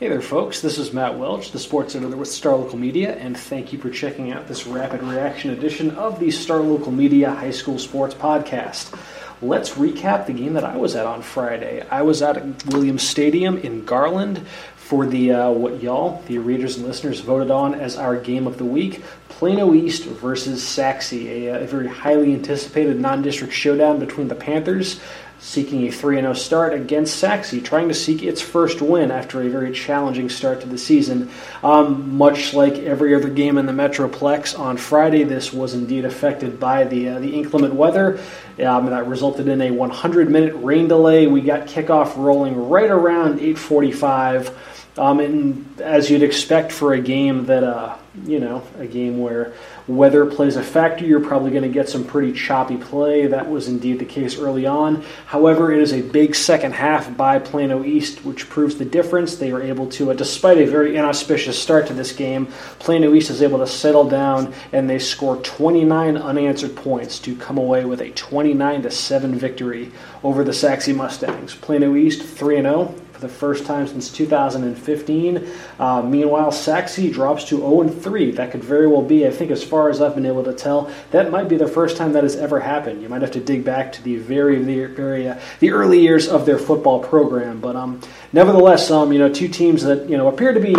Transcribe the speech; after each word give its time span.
Hey 0.00 0.08
there, 0.08 0.20
folks. 0.20 0.60
This 0.60 0.76
is 0.76 0.92
Matt 0.92 1.20
Welch, 1.20 1.52
the 1.52 1.58
sports 1.60 1.94
editor 1.94 2.16
with 2.16 2.26
Star 2.26 2.56
Local 2.56 2.76
Media, 2.76 3.14
and 3.14 3.38
thank 3.38 3.72
you 3.72 3.78
for 3.78 3.90
checking 3.90 4.32
out 4.32 4.48
this 4.48 4.66
rapid 4.66 5.04
reaction 5.04 5.52
edition 5.52 5.92
of 5.92 6.18
the 6.18 6.32
Star 6.32 6.58
Local 6.58 6.90
Media 6.90 7.30
High 7.30 7.52
School 7.52 7.78
Sports 7.78 8.12
Podcast. 8.12 8.98
Let's 9.40 9.70
recap 9.70 10.26
the 10.26 10.32
game 10.32 10.54
that 10.54 10.64
I 10.64 10.76
was 10.76 10.96
at 10.96 11.06
on 11.06 11.22
Friday. 11.22 11.86
I 11.88 12.02
was 12.02 12.22
at 12.22 12.66
Williams 12.72 13.04
Stadium 13.04 13.56
in 13.58 13.84
Garland 13.84 14.44
for 14.74 15.06
the 15.06 15.30
uh, 15.30 15.50
what 15.52 15.80
y'all, 15.80 16.20
the 16.26 16.38
readers 16.38 16.76
and 16.76 16.88
listeners, 16.88 17.20
voted 17.20 17.52
on 17.52 17.74
as 17.74 17.96
our 17.96 18.16
game 18.16 18.48
of 18.48 18.58
the 18.58 18.64
week. 18.64 19.04
Plano 19.28 19.74
East 19.74 20.06
versus 20.06 20.66
Sachse, 20.66 21.12
a, 21.12 21.46
a 21.46 21.66
very 21.66 21.86
highly 21.86 22.34
anticipated 22.34 23.00
non-district 23.00 23.52
showdown 23.52 24.00
between 24.00 24.26
the 24.26 24.34
Panthers 24.34 25.00
seeking 25.44 25.86
a 25.86 25.90
3 25.90 26.16
0 26.16 26.32
start 26.32 26.72
against 26.72 27.18
Sachse, 27.18 27.62
trying 27.62 27.88
to 27.88 27.94
seek 27.94 28.22
its 28.22 28.40
first 28.40 28.80
win 28.80 29.10
after 29.10 29.42
a 29.42 29.48
very 29.48 29.72
challenging 29.72 30.30
start 30.30 30.62
to 30.62 30.66
the 30.66 30.78
season. 30.78 31.30
Um, 31.62 32.16
much 32.16 32.54
like 32.54 32.74
every 32.78 33.14
other 33.14 33.28
game 33.28 33.58
in 33.58 33.66
the 33.66 33.72
Metroplex 33.72 34.58
on 34.58 34.78
Friday, 34.78 35.22
this 35.22 35.52
was 35.52 35.74
indeed 35.74 36.06
affected 36.06 36.58
by 36.58 36.84
the, 36.84 37.10
uh, 37.10 37.18
the 37.18 37.34
inclement 37.34 37.74
weather. 37.74 38.18
Um, 38.58 38.86
that 38.86 39.06
resulted 39.06 39.48
in 39.48 39.60
a 39.60 39.70
100 39.70 40.30
minute 40.30 40.54
rain 40.54 40.88
delay. 40.88 41.26
We 41.26 41.42
got 41.42 41.66
kickoff 41.66 42.16
rolling 42.16 42.68
right 42.68 42.90
around 42.90 43.40
845. 43.40 44.73
Um, 44.96 45.18
and 45.18 45.80
as 45.80 46.08
you'd 46.08 46.22
expect 46.22 46.70
for 46.70 46.92
a 46.92 47.00
game 47.00 47.46
that, 47.46 47.64
uh, 47.64 47.96
you 48.24 48.38
know, 48.38 48.62
a 48.78 48.86
game 48.86 49.18
where 49.18 49.52
weather 49.88 50.24
plays 50.24 50.54
a 50.54 50.62
factor, 50.62 51.04
you're 51.04 51.18
probably 51.18 51.50
going 51.50 51.64
to 51.64 51.68
get 51.68 51.88
some 51.88 52.04
pretty 52.04 52.32
choppy 52.32 52.76
play. 52.76 53.26
That 53.26 53.50
was 53.50 53.66
indeed 53.66 53.98
the 53.98 54.04
case 54.04 54.38
early 54.38 54.66
on. 54.66 55.04
However, 55.26 55.72
it 55.72 55.80
is 55.80 55.92
a 55.92 56.00
big 56.00 56.36
second 56.36 56.74
half 56.74 57.16
by 57.16 57.40
Plano 57.40 57.84
East, 57.84 58.24
which 58.24 58.48
proves 58.48 58.76
the 58.76 58.84
difference. 58.84 59.34
They 59.34 59.52
were 59.52 59.62
able 59.62 59.88
to, 59.90 60.12
uh, 60.12 60.14
despite 60.14 60.58
a 60.58 60.66
very 60.66 60.96
inauspicious 60.96 61.60
start 61.60 61.88
to 61.88 61.94
this 61.94 62.12
game, 62.12 62.46
Plano 62.78 63.14
East 63.14 63.30
is 63.30 63.42
able 63.42 63.58
to 63.58 63.66
settle 63.66 64.08
down 64.08 64.54
and 64.72 64.88
they 64.88 65.00
score 65.00 65.38
29 65.38 66.16
unanswered 66.16 66.76
points 66.76 67.18
to 67.20 67.34
come 67.34 67.58
away 67.58 67.84
with 67.84 68.00
a 68.00 68.10
29 68.10 68.82
to 68.82 68.90
7 68.92 69.34
victory 69.34 69.90
over 70.22 70.44
the 70.44 70.52
Sachse 70.52 70.88
Mustangs. 70.88 71.56
Plano 71.56 71.96
East 71.96 72.22
3 72.22 72.62
0 72.62 72.94
for 72.94 73.03
the 73.24 73.28
first 73.28 73.66
time 73.66 73.88
since 73.88 74.12
2015. 74.12 75.48
Uh, 75.78 76.02
meanwhile, 76.02 76.52
Sachse 76.52 77.10
drops 77.10 77.44
to 77.46 77.56
0 77.56 77.88
3. 77.88 78.30
That 78.32 78.52
could 78.52 78.62
very 78.62 78.86
well 78.86 79.02
be, 79.02 79.26
I 79.26 79.30
think, 79.30 79.50
as 79.50 79.64
far 79.64 79.90
as 79.90 80.00
I've 80.00 80.14
been 80.14 80.26
able 80.26 80.44
to 80.44 80.52
tell, 80.52 80.90
that 81.10 81.30
might 81.30 81.48
be 81.48 81.56
the 81.56 81.66
first 81.66 81.96
time 81.96 82.12
that 82.12 82.22
has 82.22 82.36
ever 82.36 82.60
happened. 82.60 83.02
You 83.02 83.08
might 83.08 83.22
have 83.22 83.32
to 83.32 83.40
dig 83.40 83.64
back 83.64 83.92
to 83.94 84.02
the 84.02 84.16
very, 84.16 84.58
very, 84.86 85.28
uh, 85.28 85.40
the 85.60 85.70
early 85.70 86.00
years 86.00 86.28
of 86.28 86.46
their 86.46 86.58
football 86.58 87.00
program. 87.00 87.60
But 87.60 87.74
um, 87.74 88.00
nevertheless, 88.32 88.90
um, 88.90 89.12
you 89.12 89.18
know, 89.18 89.32
two 89.32 89.48
teams 89.48 89.82
that 89.82 90.08
you 90.08 90.16
know 90.16 90.28
appear 90.28 90.52
to 90.52 90.60
be 90.60 90.74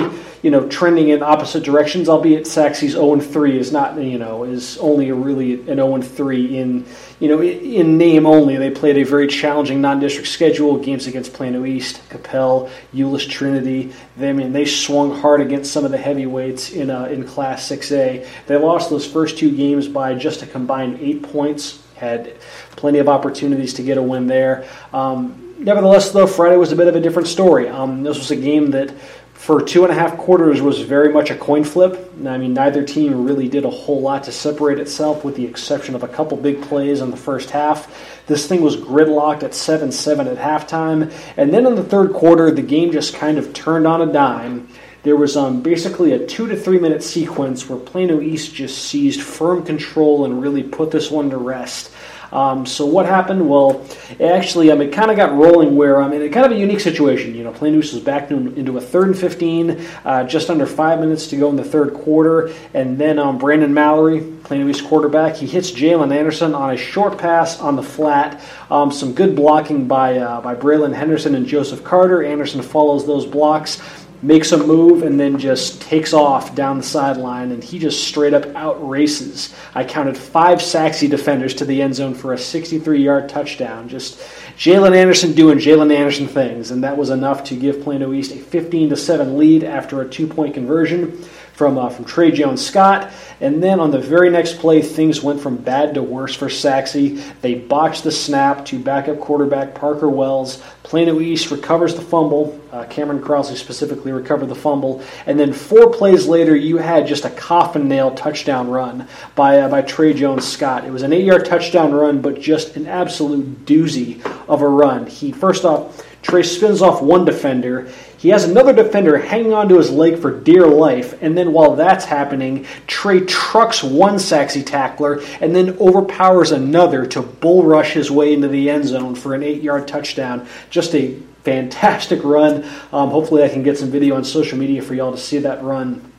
you 0.46 0.52
know 0.52 0.70
trending 0.70 1.10
in 1.10 1.24
opposite 1.24 1.64
directions. 1.64 2.08
Albeit 2.08 2.46
Sachse's 2.46 2.92
0 2.92 3.20
3 3.20 3.58
is 3.58 3.72
not 3.72 4.00
you 4.00 4.20
know 4.20 4.44
is 4.44 4.78
only 4.78 5.10
a 5.10 5.16
really 5.16 5.54
an 5.54 5.78
0 5.78 6.00
3 6.00 6.58
in 6.60 6.86
you 7.20 7.28
know 7.28 7.42
in 7.42 7.98
name 7.98 8.28
only. 8.28 8.56
They 8.56 8.70
played 8.70 8.96
a 9.00 9.04
very 9.04 9.26
challenging 9.26 9.82
non-district 9.82 10.28
schedule, 10.30 10.78
games 10.78 11.08
against 11.08 11.34
Plano 11.34 11.66
East, 11.66 12.08
Coppell, 12.10 12.70
Euless 12.94 13.28
Trinity. 13.28 13.92
They 14.18 14.30
I 14.30 14.34
mean 14.34 14.54
they 14.54 14.66
swung 14.66 15.20
hard 15.20 15.42
against 15.42 15.74
some 15.74 15.84
of 15.84 15.90
the 15.90 15.98
heavyweights 15.98 16.74
in 16.74 16.92
uh, 16.92 17.06
in 17.06 17.26
Class 17.26 17.68
6A. 17.68 18.28
They 18.46 18.56
lost 18.56 18.92
those 18.92 19.12
first 19.12 19.40
two 19.40 19.50
games 19.50 19.88
by 19.88 20.14
just 20.14 20.44
a 20.44 20.46
combined 20.46 21.00
eight 21.02 21.24
points. 21.24 21.82
Had 21.96 22.40
plenty 22.76 23.00
of 23.00 23.10
opportunities 23.10 23.74
to 23.74 23.82
get 23.82 23.98
a 23.98 24.04
win 24.04 24.28
there. 24.28 24.68
Um, 24.94 25.56
nevertheless, 25.58 26.12
though, 26.12 26.28
Friday 26.28 26.58
was 26.58 26.72
a 26.72 26.76
bit 26.76 26.88
of 26.88 26.96
a 26.96 27.00
different 27.00 27.28
story. 27.28 27.68
Um, 27.68 28.04
this 28.04 28.18
was 28.20 28.30
a 28.30 28.36
game 28.36 28.70
that 28.72 28.94
for 29.36 29.62
two 29.62 29.84
and 29.84 29.92
a 29.92 29.96
half 29.96 30.18
quarters 30.18 30.62
was 30.62 30.82
very 30.82 31.12
much 31.14 31.30
a 31.30 31.36
coin 31.36 31.64
flip. 31.64 32.12
I 32.26 32.38
mean, 32.38 32.54
neither 32.54 32.84
team 32.84 33.26
really 33.26 33.48
did 33.48 33.66
a 33.66 33.70
whole 33.70 34.02
lot 34.02 34.24
to 34.24 34.32
separate 34.32 34.80
itself, 34.80 35.24
with 35.24 35.36
the 35.36 35.46
exception 35.46 35.94
of 35.94 36.02
a 36.02 36.08
couple 36.08 36.38
big 36.38 36.62
plays 36.64 37.02
in 37.02 37.12
the 37.12 37.18
first 37.18 37.52
half. 37.52 37.94
This 38.26 38.48
thing 38.48 38.62
was 38.62 38.76
gridlocked 38.76 39.44
at 39.44 39.54
7 39.54 39.92
7 39.92 40.28
at 40.28 40.38
halftime. 40.38 41.14
And 41.38 41.54
then 41.54 41.68
in 41.68 41.76
the 41.76 41.84
third 41.84 42.14
quarter, 42.14 42.50
the 42.50 42.64
game 42.64 42.92
just 42.92 43.14
kind 43.14 43.38
of 43.38 43.54
turned 43.54 43.86
on 43.86 44.02
a 44.02 44.12
dime. 44.12 44.68
There 45.06 45.16
was 45.16 45.38
um, 45.38 45.62
basically 45.62 46.14
a 46.14 46.26
two 46.26 46.48
to 46.48 46.56
three 46.56 46.80
minute 46.80 47.04
sequence 47.04 47.70
where 47.70 47.78
Plano 47.78 48.22
East 48.22 48.56
just 48.56 48.86
seized 48.86 49.22
firm 49.22 49.64
control 49.64 50.26
and 50.26 50.42
really 50.42 50.64
put 50.64 50.90
this 50.90 51.12
one 51.12 51.30
to 51.30 51.38
rest. 51.38 51.92
Um, 52.32 52.66
so 52.66 52.88
what 52.88 53.06
happened? 53.06 53.48
Well, 53.48 53.86
actually, 54.20 54.72
um, 54.72 54.82
it 54.82 54.92
kind 54.92 55.12
of 55.12 55.16
got 55.16 55.32
rolling 55.34 55.76
where 55.76 56.02
um, 56.02 56.12
in 56.12 56.24
a 56.24 56.30
kind 56.30 56.44
of 56.44 56.54
a 56.54 56.56
unique 56.56 56.80
situation. 56.80 57.36
You 57.36 57.44
know, 57.44 57.52
Plano 57.52 57.78
East 57.78 57.94
was 57.94 58.02
back 58.02 58.32
into 58.32 58.78
a 58.78 58.82
third 58.82 59.10
and 59.10 59.18
15, 59.18 59.88
uh, 60.04 60.24
just 60.24 60.50
under 60.50 60.66
five 60.66 61.00
minutes 61.00 61.28
to 61.28 61.38
go 61.38 61.52
in 61.52 61.56
the 61.56 61.64
third 61.64 61.94
quarter, 61.94 62.52
and 62.74 62.98
then 62.98 63.20
um, 63.20 63.38
Brandon 63.38 63.76
Mallory, 63.76 64.22
Plano 64.44 64.68
East 64.68 64.88
quarterback, 64.88 65.36
he 65.36 65.46
hits 65.46 65.72
Jalen 65.72 66.12
Anderson 66.12 66.56
on 66.56 66.74
a 66.74 66.78
short 66.78 67.20
pass 67.20 67.60
on 67.60 67.76
the 67.76 67.84
flat. 67.84 68.44
Um, 68.72 68.92
some 68.92 69.14
good 69.14 69.36
blocking 69.36 69.88
by 69.88 70.18
uh, 70.18 70.42
by 70.42 70.56
Braylon 70.56 70.96
Henderson 70.96 71.36
and 71.36 71.46
Joseph 71.46 71.84
Carter. 71.84 72.24
Anderson 72.24 72.64
follows 72.64 73.06
those 73.06 73.28
blocks 73.28 73.80
makes 74.26 74.52
a 74.52 74.58
move 74.58 75.04
and 75.04 75.20
then 75.20 75.38
just 75.38 75.82
takes 75.82 76.12
off 76.12 76.56
down 76.56 76.78
the 76.78 76.84
sideline 76.84 77.52
and 77.52 77.64
he 77.64 77.78
just 77.78 78.08
straight 78.08 78.34
up 78.34 78.46
out 78.56 78.88
races. 78.88 79.54
I 79.76 79.84
counted 79.84 80.18
five 80.18 80.62
Sachse 80.62 81.02
defenders 81.02 81.54
to 81.56 81.66
the 81.66 81.82
end 81.82 81.94
zone 81.94 82.16
for 82.16 82.34
a 82.34 82.38
63 82.38 83.04
yard 83.04 83.30
touchdown. 83.30 83.88
Just 83.88 84.20
Jalen 84.58 84.96
Anderson 84.96 85.34
doing 85.34 85.58
Jalen 85.58 85.94
Anderson 85.94 86.28
things, 86.28 86.72
and 86.72 86.84
that 86.84 86.96
was 86.96 87.10
enough 87.10 87.44
to 87.46 87.56
give 87.56 87.84
Plano 87.84 88.14
East 88.14 88.32
a 88.32 88.38
15 88.38 88.90
to 88.90 88.96
7 88.96 89.38
lead 89.38 89.66
after 89.66 90.02
a 90.02 90.08
two 90.08 90.28
point 90.28 90.54
conversion 90.54 91.22
from 91.56 91.78
uh, 91.78 91.90
from 91.90 92.06
Trey 92.06 92.32
Jones 92.32 92.66
Scott. 92.66 93.12
And 93.42 93.62
then 93.62 93.80
on 93.80 93.92
the 93.92 94.00
very 94.00 94.30
next 94.30 94.60
play, 94.60 94.82
things 94.82 95.22
went 95.22 95.42
from 95.42 95.58
bad 95.58 95.94
to 95.96 96.04
worse 96.04 96.36
for 96.36 96.50
Sachse. 96.50 96.94
They 97.42 97.56
botched 97.56 98.04
the 98.04 98.12
snap 98.12 98.66
to 98.66 98.80
backup 98.80 99.20
quarterback 99.20 99.76
Parker 99.76 100.10
Wells. 100.10 100.62
Plano 100.84 101.20
East 101.20 101.52
recovers 101.52 101.96
the 101.96 102.02
fumble. 102.02 102.60
Uh, 102.72 102.86
Cameron 102.86 103.22
Crossley 103.22 103.56
specifically 103.56 104.12
recovered 104.12 104.48
the 104.48 104.56
fumble. 104.56 105.02
And 105.26 105.40
then 105.40 105.52
four 105.52 105.92
plays 105.92 106.28
later, 106.28 106.56
you 106.56 106.78
had 106.78 107.08
just 107.08 107.26
a 107.26 107.30
coffin 107.32 107.88
nail 107.88 108.14
touchdown 108.14 108.70
run 108.70 109.08
by, 109.34 109.62
uh, 109.62 109.70
by 109.70 109.82
Trey 109.82 110.14
Jones 110.14 110.48
Scott. 110.48 110.86
It 110.86 110.92
was 110.92 111.02
an 111.02 111.12
eight 111.12 111.26
yard 111.26 111.46
touchdown 111.46 111.94
run, 111.94 112.22
but 112.22 112.40
just 112.40 112.76
an 112.76 112.86
absolute 112.86 113.66
doozy 113.66 114.24
of 114.48 114.62
a 114.62 114.68
run. 114.68 115.08
He, 115.08 115.32
first 115.32 115.66
off, 115.66 116.06
Trey 116.22 116.42
spins 116.42 116.82
off 116.82 117.02
one 117.02 117.24
defender. 117.24 117.88
He 118.18 118.30
has 118.30 118.46
another 118.46 118.74
defender 118.74 119.20
hanging 119.20 119.54
onto 119.54 119.78
his 119.78 119.92
leg 119.92 120.20
for 120.20 120.32
dear 120.32 120.66
life, 120.66 121.22
and 121.22 121.38
then 121.38 121.54
while 121.54 121.76
that's 121.76 122.06
happening, 122.06 122.66
Trey 122.88 123.20
trucks 123.20 123.84
one 123.84 124.18
Sachse 124.18 124.64
tackler 124.64 125.22
and 125.40 125.56
then 125.56 125.78
overpowers 125.78 126.52
another 126.52 127.06
to 127.08 127.22
bull 127.22 127.64
rush 127.64 127.94
his 127.94 128.10
way 128.10 128.34
into 128.34 128.48
the 128.48 128.70
end 128.70 128.86
zone 128.86 129.14
for 129.14 129.36
an 129.36 129.44
eight 129.44 129.62
yard 129.62 129.88
touchdown. 129.88 130.48
Just 130.72 130.96
a 130.96 131.16
fantastic 131.44 132.24
run. 132.24 132.64
Um, 132.92 133.12
hopefully, 133.12 133.44
I 133.44 133.50
can 133.50 133.62
get 133.62 133.78
some 133.78 133.92
video 133.92 134.16
on 134.16 134.24
social 134.24 134.58
media 134.58 134.82
for 134.82 134.96
y'all 134.96 135.12
to 135.12 135.18
see 135.18 135.38
that 135.38 135.64
run 135.64 136.12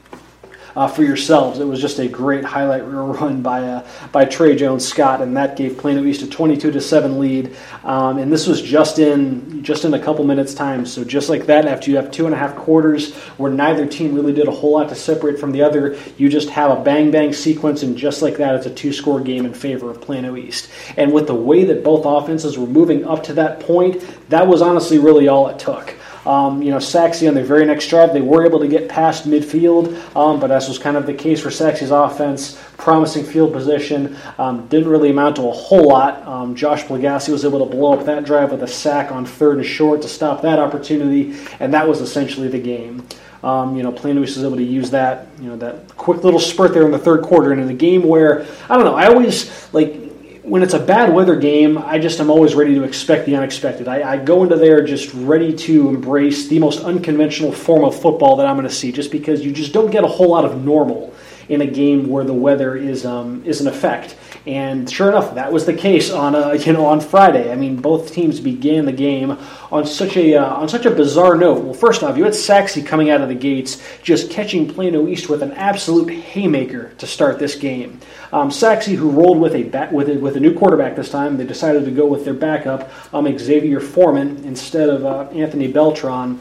uh, 0.76 0.86
for 0.86 1.02
yourselves. 1.02 1.58
It 1.58 1.66
was 1.66 1.80
just 1.80 1.98
a 1.98 2.06
great 2.06 2.44
highlight 2.44 2.82
run 2.86 3.42
by 3.42 3.62
uh, 3.62 3.86
by 4.12 4.26
Trey 4.26 4.54
Jones 4.54 4.86
Scott, 4.86 5.22
and 5.22 5.36
that 5.36 5.56
gave 5.56 5.78
Plano 5.78 6.04
East 6.04 6.22
a 6.22 6.28
22 6.28 6.70
to 6.70 6.80
seven 6.80 7.18
lead. 7.18 7.56
Um, 7.82 8.18
and 8.18 8.30
this 8.30 8.46
was 8.46 8.60
just 8.60 8.98
in 8.98 9.62
just 9.64 9.84
in 9.84 9.94
a 9.94 9.98
couple 9.98 10.24
minutes 10.24 10.54
time. 10.54 10.84
So 10.84 11.02
just 11.02 11.28
like 11.28 11.46
that, 11.46 11.66
after 11.66 11.90
you 11.90 11.96
have 11.96 12.10
two 12.10 12.26
and 12.26 12.34
a 12.34 12.38
half 12.38 12.54
quarters 12.54 13.14
where 13.38 13.50
neither 13.50 13.86
team 13.86 14.14
really 14.14 14.34
did 14.34 14.46
a 14.46 14.52
whole 14.52 14.72
lot 14.72 14.90
to 14.90 14.94
separate 14.94 15.40
from 15.40 15.52
the 15.52 15.62
other, 15.62 15.96
you 16.18 16.28
just 16.28 16.50
have 16.50 16.70
a 16.70 16.82
bang 16.82 17.10
bang 17.10 17.32
sequence, 17.32 17.82
and 17.82 17.96
just 17.96 18.20
like 18.20 18.36
that, 18.36 18.54
it's 18.54 18.66
a 18.66 18.74
two 18.74 18.92
score 18.92 19.20
game 19.20 19.46
in 19.46 19.54
favor 19.54 19.90
of 19.90 20.00
Plano 20.00 20.36
East. 20.36 20.68
And 20.96 21.12
with 21.12 21.26
the 21.26 21.34
way 21.34 21.64
that 21.64 21.82
both 21.82 22.04
offenses 22.04 22.58
were 22.58 22.66
moving 22.66 23.04
up 23.04 23.22
to 23.24 23.32
that 23.34 23.60
point, 23.60 24.04
that 24.28 24.46
was 24.46 24.60
honestly 24.60 24.98
really 24.98 25.28
all 25.28 25.48
it 25.48 25.58
took. 25.58 25.94
Um, 26.26 26.60
you 26.60 26.70
know, 26.70 26.80
Sachse 26.80 27.22
on 27.22 27.34
their 27.34 27.44
very 27.44 27.64
next 27.64 27.86
drive, 27.86 28.12
they 28.12 28.20
were 28.20 28.44
able 28.44 28.58
to 28.58 28.66
get 28.66 28.88
past 28.88 29.28
midfield, 29.28 29.94
um, 30.16 30.40
but 30.40 30.50
as 30.50 30.66
was 30.68 30.78
kind 30.78 30.96
of 30.96 31.06
the 31.06 31.14
case 31.14 31.40
for 31.40 31.50
Sachse's 31.50 31.92
offense, 31.92 32.60
promising 32.76 33.24
field 33.24 33.52
position, 33.52 34.16
um, 34.38 34.66
didn't 34.66 34.88
really 34.88 35.10
amount 35.10 35.36
to 35.36 35.42
a 35.42 35.52
whole 35.52 35.88
lot. 35.88 36.26
Um, 36.26 36.56
Josh 36.56 36.84
Blagassi 36.84 37.30
was 37.30 37.44
able 37.44 37.64
to 37.64 37.76
blow 37.76 37.98
up 37.98 38.04
that 38.06 38.24
drive 38.24 38.50
with 38.50 38.62
a 38.64 38.68
sack 38.68 39.12
on 39.12 39.24
third 39.24 39.58
and 39.58 39.66
short 39.66 40.02
to 40.02 40.08
stop 40.08 40.42
that 40.42 40.58
opportunity, 40.58 41.36
and 41.60 41.72
that 41.72 41.86
was 41.86 42.00
essentially 42.00 42.48
the 42.48 42.60
game. 42.60 43.06
Um, 43.44 43.76
you 43.76 43.84
know, 43.84 43.92
Plano 43.92 44.22
East 44.22 44.36
was 44.36 44.44
able 44.44 44.56
to 44.56 44.64
use 44.64 44.90
that, 44.90 45.28
you 45.40 45.48
know, 45.48 45.56
that 45.58 45.96
quick 45.96 46.24
little 46.24 46.40
spurt 46.40 46.72
there 46.74 46.84
in 46.84 46.90
the 46.90 46.98
third 46.98 47.22
quarter, 47.22 47.52
and 47.52 47.60
in 47.60 47.68
a 47.68 47.74
game 47.74 48.02
where 48.02 48.44
I 48.68 48.74
don't 48.74 48.84
know, 48.84 48.96
I 48.96 49.06
always 49.06 49.72
like 49.72 50.05
when 50.46 50.62
it's 50.62 50.74
a 50.74 50.78
bad 50.78 51.12
weather 51.12 51.34
game, 51.34 51.76
I 51.76 51.98
just 51.98 52.20
am 52.20 52.30
always 52.30 52.54
ready 52.54 52.76
to 52.76 52.84
expect 52.84 53.26
the 53.26 53.34
unexpected. 53.34 53.88
I, 53.88 54.12
I, 54.12 54.16
go 54.16 54.44
into 54.44 54.54
there 54.54 54.80
just 54.84 55.12
ready 55.12 55.52
to 55.52 55.88
embrace 55.88 56.46
the 56.46 56.60
most 56.60 56.84
unconventional 56.84 57.50
form 57.50 57.84
of 57.84 58.00
football 58.00 58.36
that 58.36 58.46
I'm 58.46 58.54
going 58.54 58.68
to 58.68 58.72
see, 58.72 58.92
just 58.92 59.10
because 59.10 59.44
you 59.44 59.50
just 59.50 59.72
don't 59.72 59.90
get 59.90 60.04
a 60.04 60.06
whole 60.06 60.30
lot 60.30 60.44
of 60.44 60.64
normal 60.64 61.12
in 61.48 61.62
a 61.62 61.66
game 61.66 62.08
where 62.08 62.22
the 62.22 62.32
weather 62.32 62.76
is 62.76 63.04
um, 63.04 63.42
is 63.44 63.60
an 63.60 63.66
effect. 63.66 64.14
And 64.46 64.88
sure 64.88 65.08
enough, 65.08 65.34
that 65.34 65.52
was 65.52 65.66
the 65.66 65.74
case 65.74 66.10
on 66.10 66.36
a, 66.36 66.54
you 66.66 66.72
know 66.72 66.86
on 66.86 67.00
Friday. 67.00 67.50
I 67.50 67.56
mean, 67.56 67.76
both 67.76 68.12
teams 68.12 68.38
began 68.38 68.84
the 68.84 68.92
game 68.92 69.36
on 69.72 69.86
such 69.86 70.16
a 70.16 70.36
uh, 70.36 70.54
on 70.54 70.68
such 70.68 70.86
a 70.86 70.90
bizarre 70.90 71.34
note. 71.34 71.64
Well, 71.64 71.74
first 71.74 72.02
off, 72.02 72.16
you 72.16 72.24
had 72.24 72.34
Sachse 72.34 72.80
coming 72.84 73.10
out 73.10 73.20
of 73.20 73.28
the 73.28 73.34
gates, 73.34 73.82
just 74.02 74.30
catching 74.30 74.68
Plano 74.68 75.08
East 75.08 75.28
with 75.28 75.42
an 75.42 75.52
absolute 75.52 76.10
haymaker 76.10 76.92
to 76.98 77.06
start 77.06 77.38
this 77.38 77.56
game. 77.56 78.00
Um, 78.32 78.50
who 78.50 79.10
rolled 79.10 79.38
with 79.38 79.54
a 79.54 79.64
bat, 79.64 79.92
with 79.92 80.08
a, 80.08 80.16
with 80.16 80.36
a 80.36 80.40
new 80.40 80.54
quarterback 80.54 80.96
this 80.96 81.10
time, 81.10 81.36
they 81.36 81.46
decided 81.46 81.84
to 81.84 81.90
go 81.90 82.06
with 82.06 82.24
their 82.24 82.34
backup, 82.34 82.90
um, 83.14 83.26
Xavier 83.38 83.80
Foreman, 83.80 84.44
instead 84.44 84.88
of 84.88 85.04
uh, 85.04 85.22
Anthony 85.30 85.68
Beltran 85.68 86.40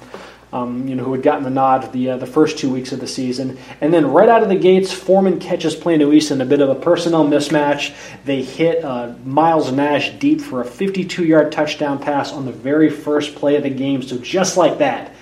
um, 0.55 0.87
you 0.87 0.95
know, 0.95 1.03
who 1.03 1.11
had 1.11 1.21
gotten 1.21 1.43
the 1.43 1.49
nod 1.49 1.91
the 1.91 2.11
uh, 2.11 2.17
the 2.17 2.25
first 2.25 2.57
two 2.57 2.69
weeks 2.69 2.93
of 2.93 3.01
the 3.01 3.07
season. 3.07 3.57
And 3.81 3.93
then 3.93 4.07
right 4.07 4.29
out 4.29 4.41
of 4.41 4.47
the 4.47 4.55
gates, 4.55 4.93
Foreman 4.93 5.39
catches 5.39 5.75
Plano 5.75 6.13
East 6.13 6.31
in 6.31 6.39
a 6.39 6.45
bit 6.45 6.61
of 6.61 6.69
a 6.69 6.75
personnel 6.75 7.25
mismatch. 7.25 7.93
They 8.23 8.41
hit 8.41 8.83
uh, 8.83 9.15
Miles 9.25 9.71
Nash 9.73 10.11
deep 10.11 10.39
for 10.39 10.61
a 10.61 10.65
52-yard 10.65 11.51
touchdown 11.51 11.99
pass 11.99 12.31
on 12.31 12.45
the 12.45 12.53
very 12.53 12.89
first 12.89 13.35
play 13.35 13.57
of 13.57 13.63
the 13.63 13.69
game. 13.69 14.01
So 14.01 14.17
just 14.17 14.55
like 14.55 14.77
that, 14.77 15.14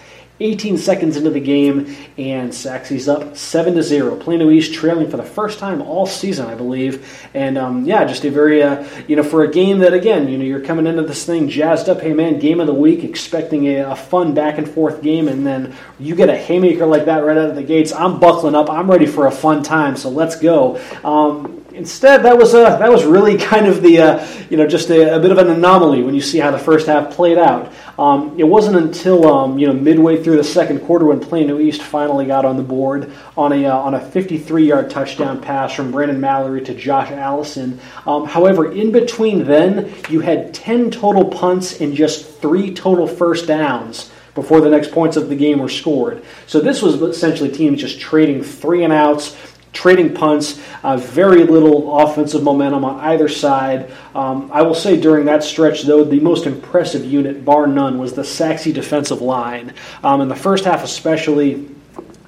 18 0.43 0.77
seconds 0.77 1.17
into 1.17 1.29
the 1.29 1.39
game, 1.39 1.95
and 2.17 2.51
Sachse's 2.51 3.07
up 3.07 3.37
7 3.37 3.75
to 3.75 3.83
0. 3.83 4.17
Plano 4.17 4.49
East 4.49 4.73
trailing 4.73 5.09
for 5.09 5.17
the 5.17 5.23
first 5.23 5.59
time 5.59 5.81
all 5.81 6.05
season, 6.05 6.47
I 6.47 6.55
believe. 6.55 7.07
And 7.33 7.57
um, 7.57 7.85
yeah, 7.85 8.03
just 8.05 8.25
a 8.25 8.29
very, 8.29 8.61
uh, 8.61 8.87
you 9.07 9.15
know, 9.15 9.23
for 9.23 9.43
a 9.43 9.51
game 9.51 9.79
that, 9.79 9.93
again, 9.93 10.27
you 10.27 10.37
know, 10.37 10.43
you're 10.43 10.61
coming 10.61 10.85
into 10.85 11.03
this 11.03 11.25
thing 11.25 11.49
jazzed 11.49 11.89
up, 11.89 12.01
hey 12.01 12.13
man, 12.13 12.39
game 12.39 12.59
of 12.59 12.67
the 12.67 12.73
week, 12.73 13.03
expecting 13.03 13.67
a, 13.67 13.91
a 13.91 13.95
fun 13.95 14.33
back 14.33 14.57
and 14.57 14.69
forth 14.69 15.01
game, 15.01 15.27
and 15.27 15.45
then 15.45 15.75
you 15.99 16.15
get 16.15 16.29
a 16.29 16.37
haymaker 16.37 16.85
like 16.85 17.05
that 17.05 17.19
right 17.19 17.37
out 17.37 17.49
of 17.49 17.55
the 17.55 17.63
gates. 17.63 17.93
I'm 17.93 18.19
buckling 18.19 18.55
up, 18.55 18.69
I'm 18.69 18.89
ready 18.89 19.05
for 19.05 19.27
a 19.27 19.31
fun 19.31 19.63
time, 19.63 19.95
so 19.95 20.09
let's 20.09 20.35
go. 20.35 20.79
Um, 21.03 21.62
Instead, 21.73 22.21
that 22.23 22.37
was 22.37 22.53
uh, 22.53 22.77
that 22.77 22.91
was 22.91 23.03
really 23.03 23.37
kind 23.51 23.65
of 23.65 23.81
the 23.81 23.99
uh, 23.99 24.27
you 24.49 24.57
know 24.57 24.67
just 24.67 24.89
a, 24.89 25.15
a, 25.15 25.19
bit 25.19 25.31
of 25.31 25.39
an 25.39 25.49
anomaly 25.49 26.03
when 26.03 26.13
you 26.13 26.21
see 26.21 26.37
how 26.37 26.51
the 26.51 26.57
first 26.57 26.85
half 26.87 27.11
played 27.11 27.37
out. 27.37 27.73
Um, 27.97 28.39
it 28.39 28.43
wasn't 28.43 28.75
until 28.75 29.27
um, 29.31 29.57
you 29.57 29.65
know 29.65 29.73
midway 29.73 30.21
through 30.21 30.37
the 30.37 30.43
second 30.43 30.81
quarter 30.81 31.05
when 31.05 31.19
Plano 31.19 31.59
East 31.59 31.81
finally 31.81 32.27
got 32.27 32.45
on 32.45 32.57
the 32.57 32.63
board 32.63 33.11
on 33.35 33.51
a 33.53 33.65
uh, 33.65 33.75
on 33.75 33.95
a 33.95 33.99
53-yard 33.99 34.91
touchdown 34.91 35.41
pass 35.41 35.73
from 35.73 35.91
Brandon 35.91 36.19
Mallory 36.21 36.63
to 36.63 36.75
Josh 36.75 37.09
Allison. 37.11 37.79
Um, 38.05 38.25
however, 38.25 38.71
in 38.71 38.91
between 38.91 39.45
then, 39.45 39.93
you 40.09 40.19
had 40.19 40.53
10 40.53 40.91
total 40.91 41.25
punts 41.25 41.81
and 41.81 41.95
just 41.95 42.39
three 42.39 42.73
total 42.73 43.07
first 43.07 43.47
downs 43.47 44.11
before 44.35 44.61
the 44.61 44.69
next 44.69 44.91
points 44.91 45.15
of 45.15 45.29
the 45.29 45.35
game 45.35 45.59
were 45.59 45.69
scored. 45.69 46.23
So 46.47 46.59
this 46.59 46.81
was 46.81 47.01
essentially 47.01 47.51
teams 47.51 47.79
just 47.79 47.99
trading 47.99 48.43
three 48.43 48.83
and 48.83 48.91
outs 48.91 49.35
trading 49.73 50.13
punts, 50.13 50.61
uh, 50.83 50.95
very 50.97 51.43
little 51.43 51.99
offensive 51.99 52.43
momentum 52.43 52.85
on 52.85 52.99
either 53.01 53.27
side. 53.27 53.91
Um, 54.15 54.49
I 54.53 54.61
will 54.61 54.75
say 54.75 54.99
during 54.99 55.25
that 55.25 55.43
stretch, 55.43 55.83
though, 55.83 56.03
the 56.03 56.19
most 56.19 56.45
impressive 56.45 57.03
unit, 57.03 57.43
bar 57.43 57.67
none, 57.67 57.97
was 57.97 58.13
the 58.13 58.23
Sachse 58.23 58.65
defensive 58.65 59.21
line. 59.21 59.73
Um, 60.03 60.21
in 60.21 60.27
the 60.29 60.35
first 60.35 60.63
half, 60.63 60.83
especially, 60.83 61.69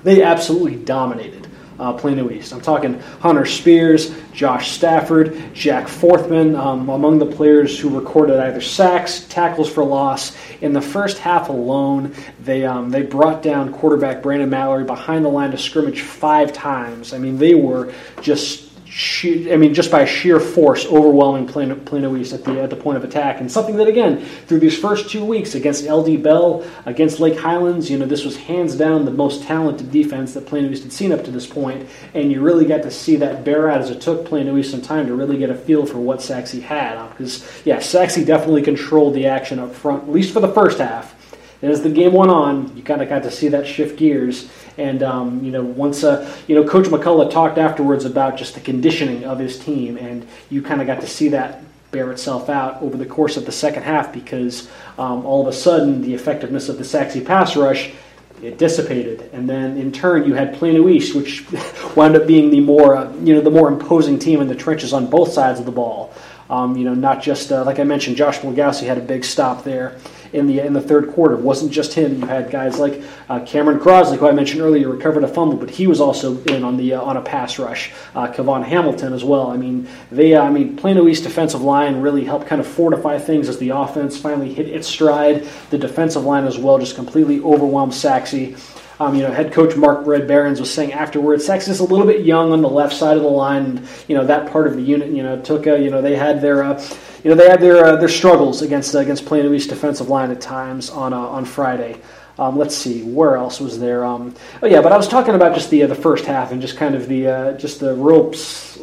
they 0.03 0.23
absolutely 0.23 0.75
dominated 0.75 1.47
uh, 1.79 1.93
Plano 1.93 2.29
East. 2.31 2.53
I'm 2.53 2.61
talking 2.61 2.99
Hunter 3.19 3.45
Spears, 3.45 4.13
Josh 4.35 4.71
Stafford, 4.71 5.53
Jack 5.53 5.87
Forthman, 5.87 6.55
um, 6.55 6.89
among 6.89 7.19
the 7.19 7.25
players 7.25 7.79
who 7.79 7.89
recorded 7.89 8.37
either 8.37 8.59
sacks, 8.59 9.21
tackles 9.29 9.69
for 9.69 9.83
loss. 9.83 10.35
In 10.59 10.73
the 10.73 10.81
first 10.81 11.19
half 11.19 11.47
alone, 11.47 12.13
they 12.43 12.65
um, 12.65 12.89
they 12.89 13.01
brought 13.01 13.41
down 13.41 13.71
quarterback 13.71 14.21
Brandon 14.21 14.49
Mallory 14.49 14.83
behind 14.83 15.23
the 15.23 15.29
line 15.29 15.53
of 15.53 15.61
scrimmage 15.61 16.01
five 16.01 16.51
times. 16.51 17.13
I 17.13 17.17
mean, 17.17 17.37
they 17.37 17.55
were 17.55 17.93
just 18.21 18.64
sheer, 18.95 19.53
I 19.53 19.57
mean, 19.57 19.73
just 19.73 19.91
by 19.91 20.05
sheer 20.05 20.39
force, 20.39 20.85
overwhelming 20.85 21.47
Plano, 21.47 21.75
Plano 21.75 22.15
East 22.15 22.31
at 22.31 22.45
the 22.45 22.61
at 22.61 22.69
the 22.69 22.77
point 22.77 22.97
of 22.97 23.03
attack, 23.03 23.41
and 23.41 23.51
something 23.51 23.75
that 23.75 23.89
again 23.89 24.23
through 24.47 24.59
these 24.59 24.77
first 24.77 25.09
two 25.09 25.25
weeks 25.25 25.53
against 25.53 25.83
LD 25.85 26.23
Bell, 26.23 26.65
against 26.85 27.19
Lake 27.19 27.37
Highlands, 27.37 27.91
you 27.91 27.97
know, 27.97 28.05
this 28.05 28.23
was 28.23 28.37
hands 28.37 28.77
down 28.77 29.03
the 29.03 29.11
most 29.11 29.43
talented 29.43 29.91
defense 29.91 30.33
that 30.33 30.45
Plano 30.45 30.69
East 30.69 30.83
had 30.83 30.93
seen 30.93 31.11
up 31.11 31.25
to 31.25 31.31
this 31.31 31.45
point, 31.45 31.89
and 32.13 32.31
you 32.31 32.41
really 32.41 32.65
got 32.65 32.83
to 32.83 32.91
see 32.91 33.17
that 33.17 33.43
bear 33.43 33.69
out 33.69 33.81
as 33.81 33.89
it 33.89 33.99
took 33.99 34.25
Plano 34.25 34.55
East 34.55 34.71
some 34.71 34.81
time 34.81 35.07
to 35.07 35.13
really 35.13 35.37
get 35.37 35.49
a 35.49 35.55
feel 35.55 35.85
for 35.85 35.97
what 35.97 36.21
Sachse 36.21 36.53
had, 36.53 36.97
uh, 36.97 37.09
because 37.09 37.45
yeah, 37.65 37.79
Sachse 37.79 38.15
definitely 38.23 38.61
controlled 38.61 39.13
the 39.13 39.27
action 39.27 39.59
up 39.59 39.75
front, 39.75 40.03
at 40.03 40.09
least 40.09 40.33
for 40.33 40.39
the 40.39 40.53
first 40.53 40.79
half. 40.79 41.13
And 41.61 41.71
as 41.71 41.81
the 41.81 41.89
game 41.89 42.13
went 42.13 42.31
on, 42.31 42.75
you 42.77 42.83
kind 42.83 43.01
of 43.01 43.09
got 43.09 43.23
to 43.23 43.31
see 43.31 43.47
that 43.49 43.65
shift 43.65 43.97
gears 43.97 44.49
and 44.77 45.03
um, 45.03 45.43
you 45.43 45.51
know, 45.51 45.63
once 45.63 46.03
uh, 46.03 46.29
you 46.47 46.55
know, 46.55 46.67
Coach 46.67 46.87
McCullough 46.87 47.31
talked 47.31 47.57
afterwards 47.57 48.05
about 48.05 48.37
just 48.37 48.55
the 48.55 48.61
conditioning 48.61 49.23
of 49.23 49.39
his 49.39 49.57
team, 49.57 49.97
and 49.97 50.27
you 50.49 50.61
kind 50.61 50.81
of 50.81 50.87
got 50.87 51.01
to 51.01 51.07
see 51.07 51.29
that 51.29 51.61
bear 51.91 52.11
itself 52.11 52.49
out 52.49 52.81
over 52.81 52.97
the 52.97 53.05
course 53.05 53.37
of 53.37 53.45
the 53.45 53.51
second 53.51 53.83
half 53.83 54.11
because 54.11 54.69
um, 54.97 55.25
all 55.25 55.41
of 55.41 55.47
a 55.47 55.53
sudden 55.53 56.01
the 56.01 56.13
effectiveness 56.13 56.67
of 56.67 56.77
the 56.77 56.83
Sachse 56.83 57.23
pass 57.23 57.55
rush 57.55 57.93
it 58.41 58.57
dissipated, 58.57 59.29
and 59.31 59.49
then 59.49 59.77
in 59.77 59.91
turn 59.91 60.25
you 60.25 60.33
had 60.33 60.55
Plano 60.55 60.89
East, 60.89 61.15
which 61.15 61.45
wound 61.95 62.15
up 62.17 62.27
being 62.27 62.49
the 62.49 62.59
more 62.59 62.95
uh, 62.97 63.13
you 63.17 63.33
know 63.33 63.41
the 63.41 63.51
more 63.51 63.69
imposing 63.69 64.19
team 64.19 64.41
in 64.41 64.47
the 64.47 64.55
trenches 64.55 64.93
on 64.93 65.09
both 65.09 65.31
sides 65.31 65.59
of 65.59 65.65
the 65.65 65.71
ball. 65.71 66.13
Um, 66.49 66.77
you 66.77 66.83
know, 66.83 66.93
not 66.93 67.23
just 67.23 67.51
uh, 67.51 67.63
like 67.63 67.79
I 67.79 67.83
mentioned, 67.83 68.17
Josh 68.17 68.39
Blagowski 68.39 68.85
had 68.85 68.97
a 68.97 69.01
big 69.01 69.23
stop 69.23 69.63
there 69.63 69.97
in 70.33 70.47
the 70.47 70.59
in 70.59 70.73
the 70.73 70.81
third 70.81 71.11
quarter. 71.11 71.35
It 71.35 71.41
wasn't 71.41 71.71
just 71.71 71.93
him. 71.93 72.19
You 72.19 72.25
had 72.25 72.49
guys 72.51 72.77
like 72.77 73.01
uh, 73.29 73.39
Cameron 73.45 73.79
Crosley, 73.79 74.17
who 74.17 74.27
I 74.27 74.31
mentioned 74.31 74.61
earlier, 74.61 74.89
recovered 74.89 75.23
a 75.23 75.27
fumble, 75.27 75.57
but 75.57 75.69
he 75.69 75.87
was 75.87 76.01
also 76.01 76.41
in 76.43 76.63
on 76.63 76.77
the 76.77 76.93
uh, 76.93 77.01
on 77.01 77.17
a 77.17 77.21
pass 77.21 77.59
rush. 77.59 77.91
Uh, 78.13 78.27
Kevon 78.31 78.63
Hamilton 78.63 79.13
as 79.13 79.23
well. 79.23 79.49
I 79.49 79.57
mean, 79.57 79.87
they 80.11 80.33
uh, 80.35 80.43
I 80.43 80.49
mean 80.49 80.75
Plano 80.75 81.07
East 81.07 81.23
defensive 81.23 81.61
line 81.61 82.01
really 82.01 82.23
helped 82.23 82.47
kind 82.47 82.61
of 82.61 82.67
fortify 82.67 83.17
things 83.17 83.49
as 83.49 83.57
the 83.57 83.69
offense 83.69 84.17
finally 84.17 84.53
hit 84.53 84.67
its 84.69 84.87
stride. 84.87 85.47
The 85.69 85.77
defensive 85.77 86.23
line 86.23 86.45
as 86.45 86.57
well 86.57 86.77
just 86.79 86.95
completely 86.95 87.41
overwhelmed 87.41 87.93
Sachse. 87.93 88.55
Um, 88.99 89.15
you 89.15 89.23
know, 89.23 89.31
head 89.31 89.51
coach 89.51 89.75
Mark 89.75 90.05
Behrens 90.05 90.59
was 90.59 90.73
saying 90.73 90.93
afterwards, 90.93 91.45
Sachse's 91.45 91.79
a 91.79 91.83
little 91.83 92.05
bit 92.05 92.25
young 92.25 92.53
on 92.53 92.61
the 92.61 92.69
left 92.69 92.95
side 92.95 93.17
of 93.17 93.23
the 93.23 93.29
line. 93.29 93.65
And, 93.65 93.87
you 94.07 94.15
know, 94.15 94.25
that 94.25 94.51
part 94.51 94.67
of 94.67 94.75
the 94.75 94.81
unit, 94.81 95.09
you 95.09 95.21
know, 95.21 95.41
took 95.41 95.67
a, 95.67 95.77
you 95.79 95.89
know, 95.89 96.01
they 96.01 96.15
had 96.15 96.41
their, 96.41 96.63
uh, 96.63 96.81
you 97.23 97.29
know, 97.29 97.35
they 97.35 97.49
had 97.49 97.59
their 97.59 97.83
uh, 97.83 97.95
their 97.97 98.07
struggles 98.07 98.61
against 98.61 98.95
uh, 98.95 98.99
against 98.99 99.25
Plano 99.25 99.51
East 99.51 99.69
defensive 99.69 100.09
line 100.09 100.31
at 100.31 100.39
times 100.39 100.89
on 100.89 101.13
uh, 101.13 101.17
on 101.17 101.43
Friday. 101.43 101.99
Um, 102.37 102.57
let's 102.57 102.75
see, 102.75 103.03
where 103.03 103.37
else 103.37 103.61
was 103.61 103.79
there? 103.79 104.03
Um, 104.03 104.35
oh 104.61 104.67
yeah, 104.67 104.81
but 104.81 104.91
I 104.91 104.97
was 104.97 105.07
talking 105.07 105.35
about 105.35 105.53
just 105.53 105.69
the 105.69 105.83
uh, 105.83 105.87
the 105.87 105.95
first 105.95 106.25
half 106.25 106.51
and 106.51 106.61
just 106.61 106.75
kind 106.75 106.93
of 106.93 107.07
the 107.07 107.27
uh, 107.27 107.51
just 107.53 107.79
the 107.79 107.95
real 107.95 108.33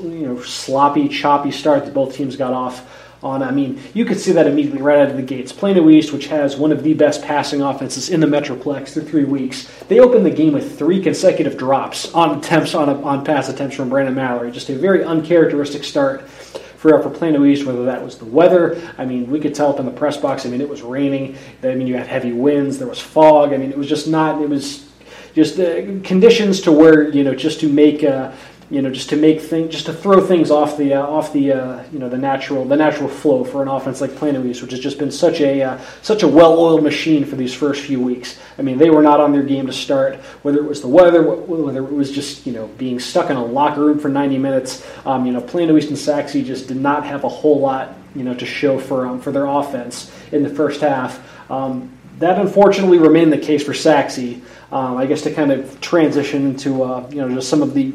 you 0.02 0.26
know 0.26 0.42
sloppy, 0.42 1.08
choppy 1.08 1.50
start 1.50 1.84
that 1.84 1.92
both 1.92 2.14
teams 2.14 2.36
got 2.36 2.52
off 2.54 3.01
on. 3.22 3.42
I 3.42 3.50
mean, 3.50 3.80
you 3.94 4.04
could 4.04 4.18
see 4.18 4.32
that 4.32 4.46
immediately 4.46 4.82
right 4.82 4.98
out 4.98 5.10
of 5.10 5.16
the 5.16 5.22
gates. 5.22 5.52
Plano 5.52 5.88
East, 5.88 6.12
which 6.12 6.26
has 6.26 6.56
one 6.56 6.72
of 6.72 6.82
the 6.82 6.94
best 6.94 7.22
passing 7.22 7.62
offenses 7.62 8.08
in 8.08 8.20
the 8.20 8.26
Metroplex 8.26 8.90
through 8.90 9.04
three 9.04 9.24
weeks, 9.24 9.70
they 9.88 10.00
opened 10.00 10.26
the 10.26 10.30
game 10.30 10.52
with 10.52 10.78
three 10.78 11.02
consecutive 11.02 11.56
drops 11.56 12.12
on 12.14 12.38
attempts 12.38 12.74
on, 12.74 12.88
a, 12.88 13.00
on 13.02 13.24
pass 13.24 13.48
attempts 13.48 13.76
from 13.76 13.88
Brandon 13.88 14.14
Mallory. 14.14 14.50
Just 14.50 14.70
a 14.70 14.74
very 14.74 15.04
uncharacteristic 15.04 15.84
start 15.84 16.28
for, 16.28 17.00
for 17.00 17.10
Plano 17.10 17.44
East, 17.44 17.64
whether 17.64 17.84
that 17.84 18.02
was 18.02 18.18
the 18.18 18.24
weather. 18.24 18.80
I 18.98 19.04
mean, 19.04 19.30
we 19.30 19.38
could 19.38 19.54
tell 19.54 19.70
up 19.70 19.78
in 19.78 19.86
the 19.86 19.92
press 19.92 20.16
box. 20.16 20.44
I 20.44 20.48
mean, 20.48 20.60
it 20.60 20.68
was 20.68 20.82
raining. 20.82 21.36
I 21.62 21.74
mean, 21.74 21.86
you 21.86 21.96
had 21.96 22.08
heavy 22.08 22.32
winds. 22.32 22.78
There 22.78 22.88
was 22.88 23.00
fog. 23.00 23.52
I 23.52 23.56
mean, 23.56 23.70
it 23.70 23.78
was 23.78 23.88
just 23.88 24.08
not. 24.08 24.42
It 24.42 24.48
was 24.48 24.88
just 25.34 25.58
uh, 25.58 26.00
conditions 26.02 26.60
to 26.62 26.72
where 26.72 27.08
you 27.08 27.24
know 27.24 27.34
just 27.34 27.60
to 27.60 27.68
make 27.68 28.04
uh, 28.04 28.32
you 28.70 28.80
know, 28.80 28.90
just 28.90 29.10
to 29.10 29.16
make 29.16 29.40
things, 29.40 29.70
just 29.70 29.86
to 29.86 29.92
throw 29.92 30.20
things 30.20 30.50
off 30.50 30.76
the 30.76 30.94
uh, 30.94 31.02
off 31.02 31.32
the 31.32 31.52
uh, 31.52 31.84
you 31.92 31.98
know 31.98 32.08
the 32.08 32.18
natural 32.18 32.64
the 32.64 32.76
natural 32.76 33.08
flow 33.08 33.44
for 33.44 33.62
an 33.62 33.68
offense 33.68 34.00
like 34.00 34.14
Plano 34.16 34.44
East, 34.44 34.62
which 34.62 34.70
has 34.70 34.80
just 34.80 34.98
been 34.98 35.10
such 35.10 35.40
a 35.40 35.62
uh, 35.62 35.80
such 36.02 36.22
a 36.22 36.28
well-oiled 36.28 36.82
machine 36.82 37.24
for 37.24 37.36
these 37.36 37.52
first 37.52 37.82
few 37.82 38.00
weeks. 38.00 38.38
I 38.58 38.62
mean, 38.62 38.78
they 38.78 38.90
were 38.90 39.02
not 39.02 39.20
on 39.20 39.32
their 39.32 39.42
game 39.42 39.66
to 39.66 39.72
start, 39.72 40.16
whether 40.42 40.58
it 40.58 40.64
was 40.64 40.80
the 40.80 40.88
weather, 40.88 41.22
whether 41.22 41.84
it 41.84 41.92
was 41.92 42.10
just 42.10 42.46
you 42.46 42.52
know 42.52 42.66
being 42.78 42.98
stuck 42.98 43.30
in 43.30 43.36
a 43.36 43.44
locker 43.44 43.84
room 43.84 43.98
for 43.98 44.08
90 44.08 44.38
minutes. 44.38 44.86
Um, 45.04 45.26
you 45.26 45.32
know, 45.32 45.40
Plano 45.40 45.76
East 45.76 45.88
and 45.88 45.98
Sachse 45.98 46.32
just 46.32 46.68
did 46.68 46.76
not 46.76 47.04
have 47.04 47.24
a 47.24 47.28
whole 47.28 47.60
lot 47.60 47.94
you 48.14 48.24
know 48.24 48.34
to 48.34 48.46
show 48.46 48.78
for 48.78 49.06
um, 49.06 49.20
for 49.20 49.32
their 49.32 49.46
offense 49.46 50.10
in 50.32 50.42
the 50.42 50.50
first 50.50 50.80
half. 50.80 51.20
Um, 51.50 51.92
that 52.18 52.38
unfortunately 52.38 52.98
remained 52.98 53.32
the 53.32 53.38
case 53.38 53.64
for 53.64 53.74
Sachse. 53.74 54.40
Um, 54.70 54.96
I 54.96 55.06
guess 55.06 55.22
to 55.22 55.34
kind 55.34 55.52
of 55.52 55.80
transition 55.80 56.46
into 56.46 56.82
uh, 56.82 57.08
you 57.10 57.16
know 57.16 57.28
just 57.28 57.48
some 57.48 57.62
of 57.62 57.74
the 57.74 57.94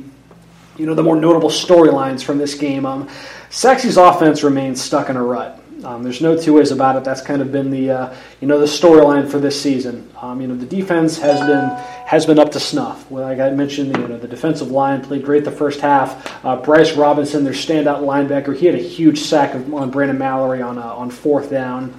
you 0.77 0.85
know, 0.85 0.93
the 0.93 1.03
more 1.03 1.15
notable 1.15 1.49
storylines 1.49 2.23
from 2.23 2.37
this 2.37 2.55
game. 2.55 2.85
Um, 2.85 3.09
Sachse's 3.49 3.97
offense 3.97 4.43
remains 4.43 4.81
stuck 4.81 5.09
in 5.09 5.15
a 5.15 5.23
rut. 5.23 5.63
Um, 5.83 6.01
there's 6.01 6.21
no 6.21 6.35
two 6.35 6.53
ways 6.53 6.71
about 6.71 6.95
it. 6.95 7.03
That's 7.03 7.21
kind 7.21 7.41
of 7.41 7.51
been 7.51 7.69
the 7.69 7.91
uh, 7.91 8.15
you 8.41 8.47
know 8.47 8.59
the 8.59 8.65
storyline 8.65 9.29
for 9.29 9.39
this 9.39 9.61
season. 9.61 10.09
Um, 10.19 10.41
you 10.41 10.47
know 10.47 10.55
the 10.55 10.65
defense 10.65 11.17
has 11.19 11.39
been 11.39 11.69
has 12.07 12.25
been 12.25 12.39
up 12.39 12.51
to 12.53 12.59
snuff. 12.59 13.09
Like 13.11 13.39
I 13.39 13.51
mentioned, 13.51 13.95
you 13.95 14.07
know 14.07 14.17
the 14.17 14.27
defensive 14.27 14.71
line 14.71 15.01
played 15.01 15.23
great 15.23 15.45
the 15.45 15.51
first 15.51 15.79
half. 15.79 16.43
Uh, 16.43 16.55
Bryce 16.55 16.93
Robinson, 16.93 17.43
their 17.43 17.53
standout 17.53 17.99
linebacker, 17.99 18.57
he 18.57 18.65
had 18.65 18.75
a 18.75 18.81
huge 18.81 19.19
sack 19.19 19.53
of, 19.53 19.71
on 19.73 19.91
Brandon 19.91 20.17
Mallory 20.17 20.61
on 20.63 20.79
uh, 20.79 20.81
on 20.81 21.11
fourth 21.11 21.51
down 21.51 21.93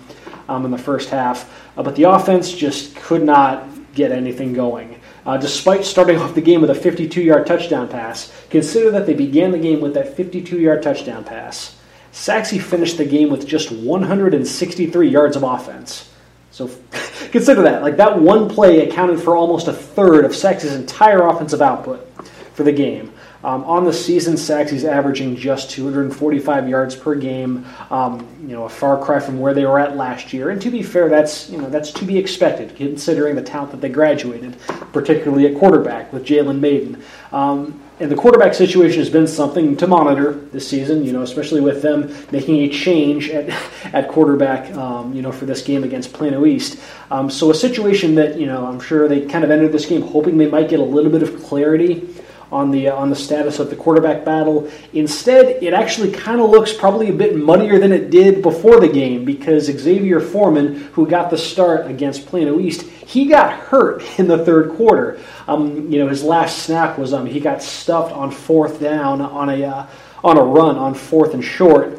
um, 0.49 0.65
in 0.65 0.73
the 0.73 0.79
first 0.79 1.11
half. 1.11 1.49
Uh, 1.77 1.83
but 1.83 1.95
the 1.95 2.03
offense 2.03 2.53
just 2.53 2.97
could 2.97 3.23
not 3.23 3.69
get 3.95 4.11
anything 4.11 4.53
going. 4.53 4.98
Uh, 5.29 5.37
despite 5.37 5.85
starting 5.85 6.17
off 6.17 6.35
the 6.35 6.41
game 6.41 6.63
with 6.63 6.71
a 6.71 6.75
52 6.75 7.21
yard 7.21 7.47
touchdown 7.47 7.87
pass, 7.87 8.33
consider 8.49 8.91
that 8.91 9.05
they 9.05 9.13
began 9.13 9.51
the 9.51 9.59
game 9.59 9.79
with 9.79 9.93
that 9.93 10.17
52 10.17 10.59
yard 10.59 10.83
touchdown 10.83 11.23
pass. 11.23 11.77
Sachse 12.13 12.57
finished 12.65 12.97
the 12.97 13.05
game 13.05 13.29
with 13.29 13.47
just 13.47 13.71
163 13.71 15.07
yards 15.07 15.37
of 15.37 15.43
offense. 15.43 16.09
So 16.51 16.71
consider 17.31 17.61
that. 17.61 17.83
Like 17.83 17.99
that 17.99 18.19
one 18.19 18.49
play 18.49 18.89
accounted 18.89 19.21
for 19.21 19.37
almost 19.37 19.69
a 19.69 19.73
third 19.75 20.25
of 20.25 20.35
Sachse's 20.35 20.75
entire 20.75 21.27
offensive 21.27 21.61
output 21.61 22.11
for 22.55 22.63
the 22.63 22.73
game. 22.73 23.13
Um, 23.45 23.63
on 23.65 23.85
the 23.85 23.93
season, 23.93 24.37
Sachse's 24.37 24.85
averaging 24.85 25.37
just 25.37 25.71
245 25.71 26.69
yards 26.69 26.97
per 26.97 27.15
game. 27.15 27.65
Um, 27.91 28.27
you 28.43 28.49
know, 28.49 28.65
a 28.65 28.69
far 28.69 29.01
cry 29.03 29.21
from 29.21 29.39
where 29.39 29.55
they 29.55 29.65
were 29.65 29.79
at 29.79 29.97
last 29.97 30.33
year. 30.33 30.51
And 30.51 30.61
to 30.63 30.71
be 30.71 30.83
fair, 30.83 31.09
that's 31.09 31.49
you 31.49 31.59
know 31.59 31.71
that's 31.71 31.93
to 31.93 32.05
be 32.05 32.19
expected 32.19 32.75
considering 32.77 33.37
the 33.37 33.43
talent 33.43 33.71
that 33.71 33.81
they 33.81 33.91
graduated, 33.91 34.57
particularly 34.93 35.47
at 35.47 35.59
quarterback 35.59 36.13
with 36.13 36.27
Jalen 36.27 36.59
Maiden. 36.59 37.03
Um, 37.31 37.81
and 38.01 38.11
the 38.11 38.15
quarterback 38.15 38.55
situation 38.55 39.01
has 39.01 39.11
been 39.11 39.27
something 39.27 39.77
to 39.77 39.87
monitor 39.89 40.33
this 40.33 40.69
season, 40.69 41.05
you 41.05 41.13
know, 41.13 41.23
especially 41.23 41.61
with 41.61 41.83
them 41.83 42.15
making 42.31 42.59
a 42.59 42.69
change 42.69 43.29
at, 43.31 43.49
at 43.93 44.09
quarterback, 44.09 44.73
um, 44.77 45.13
you 45.13 45.21
know, 45.21 45.33
for 45.33 45.47
this 45.47 45.63
game 45.63 45.83
against 45.83 46.13
Plano 46.13 46.47
East. 46.47 46.79
Um, 47.11 47.29
so 47.29 47.51
a 47.51 47.55
situation 47.55 48.15
that, 48.15 48.39
you 48.39 48.47
know, 48.47 48.65
I'm 48.67 48.79
sure 48.79 49.09
they 49.09 49.27
kind 49.27 49.43
of 49.43 49.51
entered 49.51 49.73
this 49.73 49.85
game 49.85 50.03
hoping 50.03 50.39
they 50.39 50.49
might 50.49 50.69
get 50.69 50.79
a 50.79 50.85
little 50.85 51.11
bit 51.11 51.25
of 51.25 51.43
clarity 51.43 52.09
on 52.51 52.71
the 52.71 52.89
uh, 52.89 52.95
on 52.95 53.11
the 53.11 53.17
status 53.17 53.59
of 53.59 53.71
the 53.71 53.77
quarterback 53.77 54.25
battle. 54.25 54.71
Instead, 54.93 55.63
it 55.63 55.73
actually 55.73 56.11
kind 56.11 56.41
of 56.41 56.51
looks 56.51 56.73
probably 56.73 57.09
a 57.09 57.13
bit 57.13 57.37
muddier 57.37 57.79
than 57.79 57.93
it 57.93 58.11
did 58.11 58.43
before 58.43 58.81
the 58.81 58.89
game 58.89 59.25
because 59.25 59.65
Xavier 59.65 60.21
Foreman, 60.21 60.77
who 60.93 61.07
got 61.07 61.31
the 61.31 61.39
start 61.39 61.87
against 61.87 62.27
Plano 62.27 62.59
East, 62.59 62.83
he 62.83 63.27
got 63.27 63.53
hurt 63.53 64.03
in 64.19 64.29
the 64.29 64.45
third 64.45 64.77
quarter. 64.77 65.21
Um, 65.47 65.91
you 65.91 65.99
know, 65.99 66.09
his 66.09 66.23
last 66.23 66.65
snap 66.65 66.99
was 66.99 67.13
um, 67.13 67.27
he 67.27 67.41
got 67.41 67.63
stuffed 67.63 68.13
on 68.13 68.31
fourth 68.31 68.81
down 68.81 69.21
on 69.21 69.51
a 69.51 69.65
uh, 69.65 69.87
on 70.25 70.37
a 70.37 70.43
run 70.43 70.77
on 70.77 70.95
fourth 70.95 71.35
and 71.35 71.45
short 71.45 71.98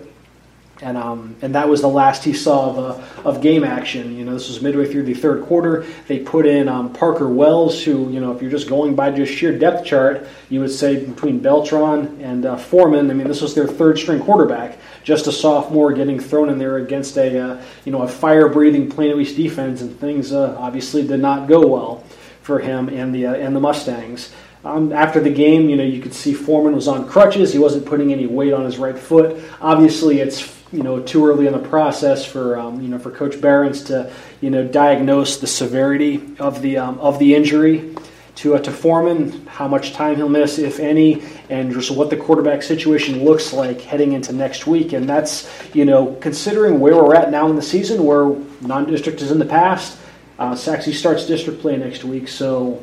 and 0.81 0.97
um, 0.97 1.35
and 1.41 1.55
that 1.55 1.67
was 1.67 1.81
the 1.81 1.89
last 1.89 2.23
he 2.23 2.33
saw 2.33 2.69
of, 2.69 2.77
uh, 2.79 3.29
of 3.29 3.41
game 3.41 3.63
action. 3.63 4.15
You 4.15 4.23
know, 4.23 4.33
this 4.33 4.47
was 4.47 4.61
midway 4.61 4.89
through 4.89 5.03
the 5.03 5.13
third 5.13 5.43
quarter. 5.45 5.85
They 6.07 6.19
put 6.19 6.45
in 6.45 6.69
um, 6.69 6.93
Parker 6.93 7.27
Wells, 7.27 7.83
who 7.83 8.09
you 8.09 8.19
know, 8.19 8.31
if 8.31 8.41
you're 8.41 8.51
just 8.51 8.69
going 8.69 8.95
by 8.95 9.11
just 9.11 9.33
sheer 9.33 9.57
depth 9.57 9.85
chart, 9.85 10.27
you 10.49 10.61
would 10.61 10.71
say 10.71 11.05
between 11.05 11.39
Beltran 11.39 12.21
and 12.21 12.45
uh, 12.45 12.57
Foreman. 12.57 13.11
I 13.11 13.13
mean, 13.13 13.27
this 13.27 13.41
was 13.41 13.53
their 13.53 13.67
third 13.67 13.99
string 13.99 14.21
quarterback, 14.21 14.77
just 15.03 15.27
a 15.27 15.31
sophomore 15.31 15.91
getting 15.93 16.19
thrown 16.19 16.49
in 16.49 16.57
there 16.57 16.77
against 16.77 17.17
a 17.17 17.39
uh, 17.39 17.63
you 17.83 17.91
know 17.91 18.03
a 18.03 18.07
fire 18.07 18.47
breathing 18.47 18.89
Plano 18.89 19.19
East 19.19 19.35
defense, 19.35 19.81
and 19.81 19.99
things 19.99 20.31
uh, 20.31 20.55
obviously 20.57 21.05
did 21.05 21.19
not 21.19 21.47
go 21.47 21.67
well 21.67 22.03
for 22.41 22.59
him 22.59 22.89
and 22.89 23.13
the 23.13 23.25
uh, 23.25 23.33
and 23.33 23.55
the 23.55 23.59
Mustangs. 23.59 24.33
Um, 24.63 24.91
after 24.91 25.21
the 25.21 25.29
game, 25.29 25.69
you 25.69 25.77
know, 25.77 25.83
you 25.85 26.01
could 26.01 26.13
see 26.13 26.33
Foreman 26.33 26.75
was 26.75 26.89
on 26.89 27.07
crutches. 27.07 27.53
He 27.53 27.59
wasn't 27.59 27.85
putting 27.85 28.11
any 28.11 28.27
weight 28.27 28.51
on 28.51 28.65
his 28.65 28.77
right 28.77 28.97
foot. 28.97 29.41
Obviously, 29.61 30.19
it's 30.19 30.58
you 30.71 30.83
know 30.83 31.01
too 31.01 31.25
early 31.25 31.47
in 31.47 31.53
the 31.53 31.59
process 31.59 32.25
for 32.25 32.57
um, 32.57 32.81
you 32.81 32.89
know 32.89 32.99
for 32.99 33.11
Coach 33.11 33.39
Behrens 33.41 33.83
to 33.85 34.11
you 34.41 34.49
know 34.49 34.67
diagnose 34.67 35.37
the 35.37 35.47
severity 35.47 36.35
of 36.39 36.61
the 36.61 36.77
um, 36.77 36.99
of 36.99 37.19
the 37.19 37.35
injury 37.35 37.95
to 38.35 38.55
uh, 38.55 38.59
to 38.59 38.71
Foreman, 38.71 39.45
how 39.47 39.67
much 39.67 39.91
time 39.91 40.15
he'll 40.15 40.29
miss, 40.29 40.59
if 40.59 40.79
any, 40.79 41.21
and 41.49 41.73
just 41.73 41.91
what 41.91 42.09
the 42.09 42.15
quarterback 42.15 42.63
situation 42.63 43.25
looks 43.25 43.51
like 43.51 43.81
heading 43.81 44.13
into 44.13 44.31
next 44.31 44.65
week. 44.65 44.93
And 44.93 45.09
that's 45.09 45.49
you 45.75 45.85
know 45.85 46.15
considering 46.21 46.79
where 46.79 46.95
we're 46.95 47.15
at 47.15 47.31
now 47.31 47.49
in 47.49 47.55
the 47.55 47.61
season, 47.61 48.05
where 48.05 48.35
non-district 48.61 49.21
is 49.21 49.31
in 49.31 49.39
the 49.39 49.45
past. 49.45 49.97
Uh, 50.37 50.55
starts 50.55 51.25
district 51.25 51.59
play 51.59 51.75
next 51.75 52.05
week, 52.05 52.29
so 52.29 52.81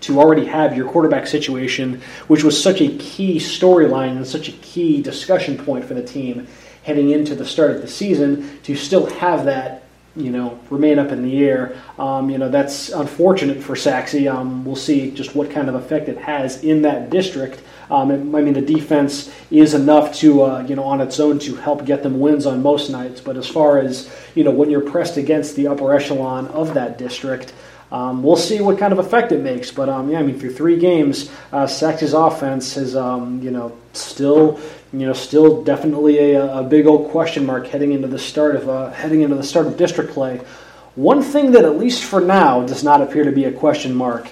to 0.00 0.20
already 0.20 0.46
have 0.46 0.76
your 0.76 0.88
quarterback 0.88 1.26
situation, 1.26 2.00
which 2.28 2.44
was 2.44 2.60
such 2.62 2.80
a 2.80 2.96
key 2.98 3.38
storyline 3.38 4.16
and 4.16 4.24
such 4.24 4.48
a 4.48 4.52
key 4.52 5.02
discussion 5.02 5.58
point 5.58 5.84
for 5.84 5.94
the 5.94 6.02
team, 6.02 6.46
heading 6.88 7.10
into 7.10 7.34
the 7.34 7.44
start 7.44 7.70
of 7.72 7.82
the 7.82 7.86
season 7.86 8.58
to 8.62 8.74
still 8.74 9.04
have 9.06 9.44
that 9.44 9.84
you 10.16 10.30
know 10.30 10.58
remain 10.70 10.98
up 10.98 11.12
in 11.12 11.22
the 11.22 11.44
air. 11.44 11.76
Um, 11.98 12.30
you 12.30 12.38
know 12.38 12.48
that's 12.48 12.88
unfortunate 12.88 13.62
for 13.62 13.76
Sachse. 13.76 14.26
Um, 14.26 14.64
we'll 14.64 14.74
see 14.74 15.10
just 15.10 15.34
what 15.36 15.50
kind 15.50 15.68
of 15.68 15.74
effect 15.74 16.08
it 16.08 16.16
has 16.16 16.64
in 16.64 16.82
that 16.82 17.10
district. 17.10 17.62
Um, 17.90 18.34
I 18.34 18.40
mean, 18.40 18.54
the 18.54 18.62
defense 18.62 19.30
is 19.50 19.74
enough 19.74 20.14
to 20.16 20.42
uh, 20.42 20.64
you 20.66 20.76
know 20.76 20.84
on 20.84 21.02
its 21.02 21.20
own 21.20 21.38
to 21.40 21.56
help 21.56 21.84
get 21.84 22.02
them 22.02 22.20
wins 22.20 22.46
on 22.46 22.62
most 22.62 22.88
nights. 22.88 23.20
But 23.20 23.36
as 23.36 23.46
far 23.46 23.78
as 23.78 24.10
you 24.34 24.44
know, 24.44 24.50
when 24.50 24.70
you're 24.70 24.80
pressed 24.90 25.18
against 25.18 25.56
the 25.56 25.68
upper 25.68 25.94
echelon 25.94 26.48
of 26.48 26.74
that 26.74 26.96
district. 26.98 27.52
Um, 27.90 28.22
we'll 28.22 28.36
see 28.36 28.60
what 28.60 28.76
kind 28.76 28.92
of 28.92 28.98
effect 28.98 29.32
it 29.32 29.40
makes, 29.40 29.70
but 29.70 29.88
um, 29.88 30.10
yeah, 30.10 30.18
I 30.18 30.22
mean, 30.22 30.38
through 30.38 30.52
three 30.52 30.78
games, 30.78 31.30
uh, 31.52 31.66
Sachse's 31.66 32.12
offense 32.12 32.74
has, 32.74 32.94
um, 32.94 33.40
you 33.42 33.50
know, 33.50 33.74
still 33.94 34.60
you 34.92 35.06
know, 35.06 35.12
still 35.12 35.62
definitely 35.64 36.34
a, 36.34 36.58
a 36.58 36.62
big 36.62 36.86
old 36.86 37.10
question 37.10 37.44
mark 37.44 37.66
heading 37.66 37.92
into 37.92 38.08
the 38.08 38.18
start 38.18 38.56
of 38.56 38.68
uh, 38.68 38.90
heading 38.90 39.22
into 39.22 39.36
the 39.36 39.42
start 39.42 39.66
of 39.66 39.76
district 39.76 40.12
play. 40.12 40.40
One 40.94 41.22
thing 41.22 41.52
that, 41.52 41.64
at 41.64 41.78
least 41.78 42.04
for 42.04 42.20
now, 42.20 42.64
does 42.66 42.82
not 42.82 43.02
appear 43.02 43.24
to 43.24 43.32
be 43.32 43.44
a 43.44 43.52
question 43.52 43.94
mark 43.94 44.28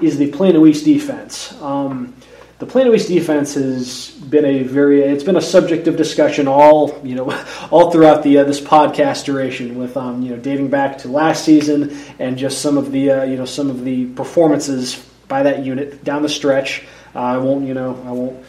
is 0.00 0.18
the 0.18 0.30
Plano 0.30 0.66
East 0.66 0.84
defense. 0.84 1.52
Um, 1.60 2.14
the 2.58 2.66
Plano 2.66 2.94
East 2.94 3.08
defense 3.08 3.54
has 3.54 4.10
been 4.10 4.44
a 4.44 4.62
very 4.62 5.02
it's 5.02 5.24
been 5.24 5.36
a 5.36 5.42
subject 5.42 5.88
of 5.88 5.96
discussion 5.96 6.48
all 6.48 7.00
you 7.04 7.14
know 7.14 7.30
all 7.70 7.90
throughout 7.90 8.22
the 8.22 8.38
uh, 8.38 8.44
this 8.44 8.60
podcast 8.60 9.24
duration 9.24 9.76
with 9.76 9.96
um, 9.96 10.22
you 10.22 10.30
know 10.30 10.36
dating 10.36 10.68
back 10.68 10.98
to 10.98 11.08
last 11.08 11.44
season 11.44 11.96
and 12.18 12.38
just 12.38 12.62
some 12.62 12.78
of 12.78 12.92
the 12.92 13.10
uh, 13.10 13.24
you 13.24 13.36
know 13.36 13.44
some 13.44 13.68
of 13.68 13.84
the 13.84 14.06
performances 14.14 15.06
by 15.28 15.42
that 15.42 15.64
unit 15.64 16.02
down 16.04 16.22
the 16.22 16.28
stretch. 16.28 16.84
Uh, 17.14 17.20
I 17.20 17.38
won't 17.38 17.66
you 17.66 17.74
know 17.74 18.02
I 18.06 18.12
won't 18.12 18.44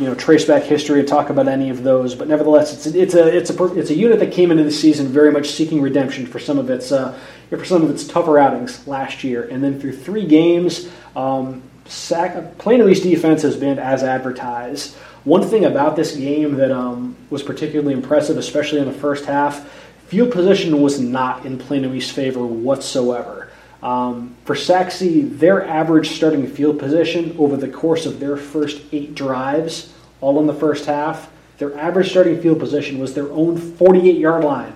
you 0.00 0.06
know 0.06 0.14
trace 0.14 0.46
back 0.46 0.62
history 0.62 0.98
and 0.98 1.06
talk 1.06 1.28
about 1.28 1.46
any 1.46 1.68
of 1.68 1.82
those. 1.82 2.14
But 2.14 2.26
nevertheless, 2.26 2.72
it's 2.72 2.86
a, 2.86 3.00
it's 3.00 3.14
a 3.14 3.36
it's 3.36 3.50
a 3.50 3.78
it's 3.78 3.90
a 3.90 3.94
unit 3.94 4.18
that 4.20 4.32
came 4.32 4.50
into 4.50 4.64
the 4.64 4.72
season 4.72 5.08
very 5.08 5.30
much 5.30 5.50
seeking 5.50 5.82
redemption 5.82 6.26
for 6.26 6.38
some 6.38 6.58
of 6.58 6.70
its 6.70 6.90
uh, 6.90 7.16
for 7.50 7.64
some 7.64 7.82
of 7.82 7.90
its 7.90 8.06
tougher 8.06 8.38
outings 8.38 8.86
last 8.88 9.22
year, 9.22 9.44
and 9.44 9.62
then 9.62 9.78
through 9.78 9.94
three 9.96 10.26
games, 10.26 10.88
um, 11.14 11.62
Sac- 11.84 12.56
Plano 12.56 12.88
East 12.88 13.02
defense 13.02 13.42
has 13.42 13.56
been 13.56 13.78
as 13.78 14.02
advertised. 14.02 14.94
One 15.24 15.42
thing 15.46 15.66
about 15.66 15.96
this 15.96 16.16
game 16.16 16.54
that 16.54 16.72
um, 16.72 17.14
was 17.28 17.42
particularly 17.42 17.92
impressive, 17.92 18.38
especially 18.38 18.78
in 18.78 18.86
the 18.86 18.92
first 18.92 19.26
half, 19.26 19.68
field 20.06 20.32
position 20.32 20.80
was 20.80 20.98
not 20.98 21.44
in 21.44 21.58
Plano 21.58 21.92
East's 21.92 22.10
favor 22.10 22.44
whatsoever. 22.46 23.39
Um, 23.82 24.36
for 24.44 24.54
Sachse, 24.54 25.02
their 25.02 25.66
average 25.66 26.10
starting 26.10 26.46
field 26.46 26.78
position 26.78 27.34
over 27.38 27.56
the 27.56 27.68
course 27.68 28.04
of 28.04 28.20
their 28.20 28.36
first 28.36 28.82
eight 28.92 29.14
drives, 29.14 29.92
all 30.20 30.38
in 30.38 30.46
the 30.46 30.54
first 30.54 30.84
half, 30.86 31.30
their 31.58 31.76
average 31.78 32.10
starting 32.10 32.40
field 32.40 32.58
position 32.58 32.98
was 32.98 33.14
their 33.14 33.30
own 33.32 33.56
48 33.56 34.16
yard 34.16 34.44
line. 34.44 34.74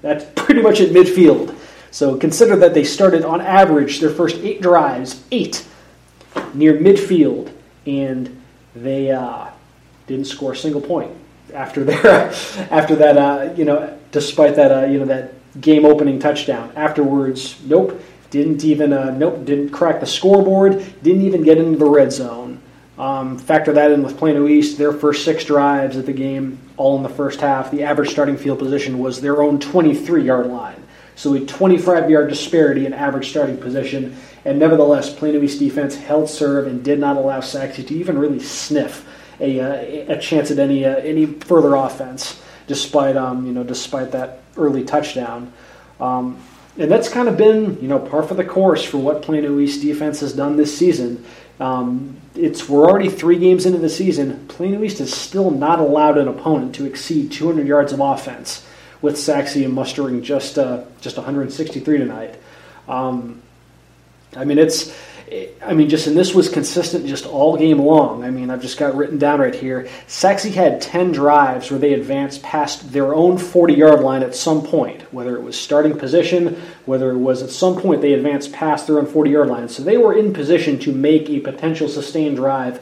That's 0.00 0.24
pretty 0.36 0.62
much 0.62 0.80
at 0.80 0.90
midfield. 0.90 1.54
So 1.90 2.16
consider 2.16 2.56
that 2.56 2.72
they 2.72 2.84
started 2.84 3.24
on 3.24 3.40
average 3.40 4.00
their 4.00 4.10
first 4.10 4.36
eight 4.36 4.62
drives, 4.62 5.22
eight, 5.30 5.66
near 6.54 6.74
midfield, 6.74 7.52
and 7.86 8.40
they 8.74 9.10
uh, 9.10 9.48
didn't 10.06 10.26
score 10.26 10.52
a 10.52 10.56
single 10.56 10.80
point 10.80 11.10
after 11.52 11.84
their 11.84 12.30
after 12.70 12.94
that. 12.96 13.18
Uh, 13.18 13.52
you 13.54 13.64
know, 13.64 13.98
despite 14.12 14.56
that, 14.56 14.70
uh, 14.70 14.86
you 14.86 14.98
know 14.98 15.06
that 15.06 15.34
game 15.60 15.84
opening 15.84 16.18
touchdown. 16.18 16.72
Afterwards, 16.76 17.60
nope 17.64 18.00
didn't 18.30 18.64
even, 18.64 18.92
uh, 18.92 19.10
nope, 19.10 19.44
didn't 19.44 19.70
crack 19.70 20.00
the 20.00 20.06
scoreboard. 20.06 20.84
Didn't 21.02 21.22
even 21.22 21.42
get 21.42 21.58
into 21.58 21.78
the 21.78 21.88
red 21.88 22.12
zone. 22.12 22.60
Um, 22.98 23.38
factor 23.38 23.72
that 23.72 23.90
in 23.90 24.02
with 24.02 24.18
Plano 24.18 24.46
East. 24.46 24.78
Their 24.78 24.92
first 24.92 25.24
six 25.24 25.44
drives 25.44 25.96
at 25.96 26.06
the 26.06 26.12
game, 26.12 26.58
all 26.76 26.96
in 26.96 27.02
the 27.02 27.08
first 27.08 27.40
half. 27.40 27.70
The 27.70 27.82
average 27.82 28.10
starting 28.10 28.36
field 28.36 28.58
position 28.58 28.98
was 28.98 29.20
their 29.20 29.42
own 29.42 29.58
23 29.58 30.22
yard 30.22 30.46
line. 30.46 30.82
So 31.16 31.34
a 31.34 31.40
25 31.40 32.08
yard 32.08 32.28
disparity 32.28 32.86
in 32.86 32.92
average 32.92 33.30
starting 33.30 33.56
position. 33.56 34.16
And 34.44 34.58
nevertheless, 34.58 35.12
Plano 35.12 35.42
East 35.42 35.58
defense 35.58 35.96
held 35.96 36.28
serve 36.28 36.66
and 36.66 36.84
did 36.84 36.98
not 36.98 37.16
allow 37.16 37.40
Sachse 37.40 37.76
to 37.76 37.94
even 37.94 38.18
really 38.18 38.40
sniff 38.40 39.06
a, 39.40 39.60
uh, 39.60 40.14
a 40.14 40.18
chance 40.18 40.50
at 40.50 40.58
any 40.58 40.84
uh, 40.84 40.96
any 40.96 41.26
further 41.26 41.74
offense, 41.74 42.40
despite 42.66 43.16
um, 43.16 43.46
you 43.46 43.52
know 43.52 43.64
despite 43.64 44.12
that 44.12 44.40
early 44.56 44.84
touchdown. 44.84 45.52
Um, 45.98 46.38
and 46.80 46.90
that's 46.90 47.08
kind 47.10 47.28
of 47.28 47.36
been 47.36 47.78
you 47.80 47.88
know 47.88 47.98
par 47.98 48.22
for 48.22 48.34
the 48.34 48.44
course 48.44 48.82
for 48.82 48.98
what 48.98 49.22
Plano 49.22 49.58
East 49.60 49.82
defense 49.82 50.20
has 50.20 50.32
done 50.32 50.56
this 50.56 50.76
season. 50.76 51.24
Um, 51.60 52.16
it's 52.34 52.68
we're 52.68 52.88
already 52.88 53.10
three 53.10 53.38
games 53.38 53.66
into 53.66 53.78
the 53.78 53.90
season. 53.90 54.46
Plano 54.48 54.82
East 54.82 54.98
has 54.98 55.12
still 55.12 55.50
not 55.50 55.78
allowed 55.78 56.16
an 56.16 56.26
opponent 56.26 56.74
to 56.76 56.86
exceed 56.86 57.32
200 57.32 57.66
yards 57.66 57.92
of 57.92 58.00
offense. 58.00 58.66
with 59.02 59.18
Sachse 59.18 59.56
mustering 59.56 60.22
just 60.22 60.58
uh, 60.58 60.84
just 61.00 61.16
163 61.16 61.98
tonight. 61.98 62.36
Um, 62.88 63.42
I 64.36 64.44
mean, 64.44 64.58
it's 64.58 64.94
I 65.64 65.74
mean, 65.74 65.88
just 65.88 66.08
and 66.08 66.16
this 66.16 66.34
was 66.34 66.48
consistent 66.48 67.06
just 67.06 67.24
all 67.24 67.56
game 67.56 67.78
long. 67.78 68.24
I 68.24 68.30
mean, 68.30 68.50
I've 68.50 68.62
just 68.62 68.78
got 68.78 68.96
written 68.96 69.16
down 69.16 69.38
right 69.38 69.54
here. 69.54 69.88
Sachse 70.08 70.44
had 70.44 70.80
10 70.80 71.12
drives 71.12 71.70
where 71.70 71.78
they 71.78 71.92
advanced 71.92 72.42
past 72.42 72.92
their 72.92 73.14
own 73.14 73.38
40 73.38 73.74
yard 73.74 74.00
line 74.00 74.24
at 74.24 74.34
some 74.34 74.62
point, 74.62 75.02
whether 75.12 75.36
it 75.36 75.42
was 75.42 75.56
starting 75.56 75.96
position, 75.96 76.60
whether 76.84 77.12
it 77.12 77.18
was 77.18 77.42
at 77.42 77.50
some 77.50 77.80
point 77.80 78.02
they 78.02 78.14
advanced 78.14 78.52
past 78.52 78.88
their 78.88 78.98
own 78.98 79.06
40 79.06 79.30
yard 79.30 79.48
line. 79.48 79.68
So 79.68 79.84
they 79.84 79.98
were 79.98 80.18
in 80.18 80.32
position 80.32 80.80
to 80.80 80.92
make 80.92 81.30
a 81.30 81.38
potential 81.38 81.88
sustained 81.88 82.36
drive, 82.36 82.80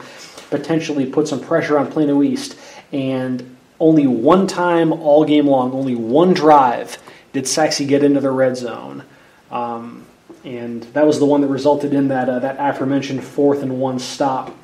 potentially 0.49 1.05
put 1.05 1.27
some 1.27 1.41
pressure 1.41 1.77
on 1.77 1.91
Plano 1.91 2.23
East. 2.23 2.57
And 2.91 3.57
only 3.79 4.07
one 4.07 4.47
time 4.47 4.91
all 4.91 5.23
game 5.23 5.45
long, 5.45 5.71
only 5.73 5.95
one 5.95 6.33
drive 6.33 6.97
did 7.31 7.47
Sachse 7.47 7.79
get 7.81 8.03
into 8.03 8.21
the 8.21 8.31
red 8.31 8.57
zone. 8.57 9.03
Um, 9.51 10.07
and 10.49 10.81
that 10.93 11.05
was 11.05 11.19
the 11.19 11.25
one 11.25 11.41
that 11.41 11.47
resulted 11.47 11.93
in 11.93 12.07
that 12.07 12.27
uh, 12.27 12.39
that 12.39 12.55
aforementioned 12.59 13.23
fourth 13.23 13.61
and 13.61 13.79
one 13.79 13.99
stop, 13.99 14.55